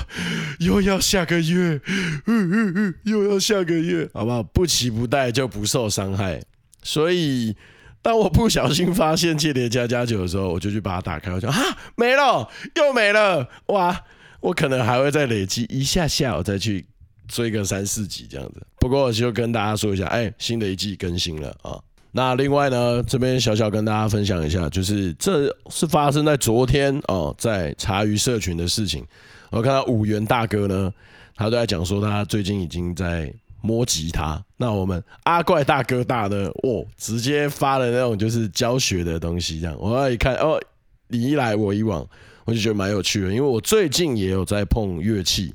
[0.60, 1.81] 又要下个月，
[2.26, 4.40] 嗯嗯嗯，又要下个月，好不好？
[4.40, 6.40] 不期不待就不受伤害。
[6.85, 7.56] 所以，
[8.02, 11.56] 当我不小心发现《间谍加加酒》的时候，我就去把它打开，我就啊，
[11.97, 14.05] 没了，又没了，哇！
[14.40, 16.86] 我可能还会再累积一下下，我再去
[17.28, 18.62] 追个三四集这样子。
[18.78, 21.80] 不过，就跟大家说一下，哎，新的一季更新了啊。
[22.12, 29.05] 那另外呢，这边小小跟大家分享一下，就是这是发生在昨天哦，在茶余社群的事情。
[29.51, 30.92] 我看到五元大哥呢，
[31.34, 34.40] 他都在讲说他最近已经在摸吉他。
[34.56, 40.60] 那我们阿怪大哥大呢，哦，直接发了那种就是教学的东西，这样我一看哦，
[41.09, 42.06] 你一来我一往，
[42.44, 45.52] 我就觉得蛮有趣的，因为我最近也有在碰乐器。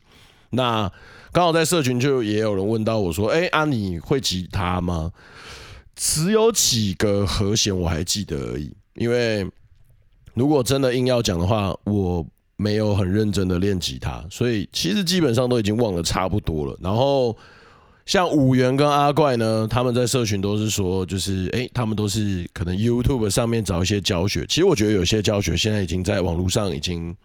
[0.49, 0.91] 那
[1.31, 5.11] 刚好在社群就也有人问到我说，哎，啊你会吉他吗？
[5.95, 9.47] 只有几个和弦我还记得而已，因为
[10.33, 12.25] 如果真的硬要讲的话，我
[12.55, 16.75] 没有很认真的练吉他，所以其实基本上都已经忘得差不多了。
[16.81, 17.37] 然后
[18.05, 24.45] 像五元跟阿怪呢，他们在社群都是说，就是诶，他们都是可能 YouTube 上面找一些教学。
[24.47, 27.15] 其实我觉得有些教学现在已经在网络上已经。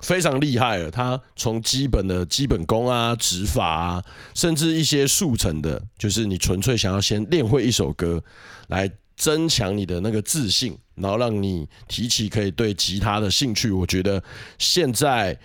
[0.00, 4.04] 非常厉害了，他从基本的基本功啊、指法啊，
[4.34, 8.22] 甚至一些速成的，就是你纯粹想要先练会一首歌，
[8.68, 13.70] 来增强你的那个自信，然后让你提起可以对吉他的兴趣。
[13.70, 14.22] 我觉得
[14.58, 15.38] 现在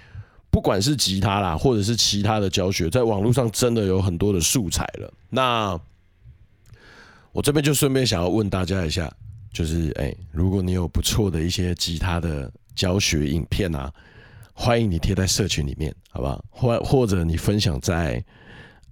[0.49, 5.13] 不管是吉他啦，或者是其他的教学，在网络上真的有很多的素材了。
[5.29, 5.79] 那
[7.31, 9.09] 我这边就顺便想要问大家一下，
[9.53, 13.89] 就是哎、如果你有不错的一些吉他的教学影片啊，
[14.53, 16.43] 欢迎你贴在社群里面，好不好？
[16.49, 18.23] 或或者你分享在。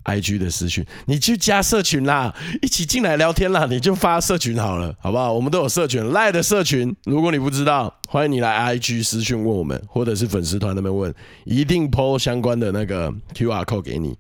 [0.05, 2.33] IG 的私讯，你去加社群啦，
[2.63, 5.31] 一起进来聊天啦，你就发社群好了，好不好？
[5.31, 11.13] 我们都有社群赖的社群，如果你不知道，欢迎你来 IG 私讯问我们，或者是粉丝团那边问，
[11.43, 14.17] 一定 po 相关的那个 QR code 给你，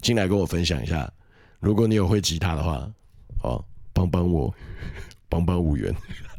[0.00, 1.08] 进来跟我分享一下。
[1.60, 2.88] 如果你有会吉他的话，
[3.42, 3.62] 哦，
[3.92, 4.52] 帮帮我，
[5.28, 5.94] 帮帮五元，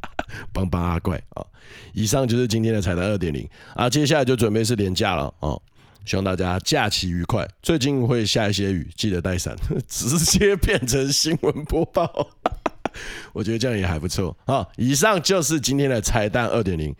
[0.54, 1.46] 帮帮阿怪啊！
[1.94, 5.62] 以上就是今天的彩蛋二点零啊，接下来就准备是连假了哦。
[6.06, 7.48] 希望大家假期愉快。
[7.62, 9.56] 最近会下一些雨，记得带伞。
[9.88, 12.30] 直接变成新闻播报，
[13.34, 14.36] 我觉得这样也还不错。
[14.78, 16.96] 以上就是今天的彩蛋二点零。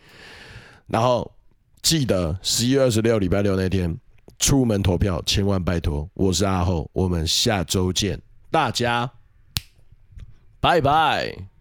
[0.86, 1.32] 然后
[1.82, 3.96] 记得十一月二十六礼拜六那天
[4.38, 6.08] 出门投票，千万拜托。
[6.14, 8.20] 我是阿厚，我们下周见，
[8.50, 9.10] 大家
[10.60, 11.59] 拜拜。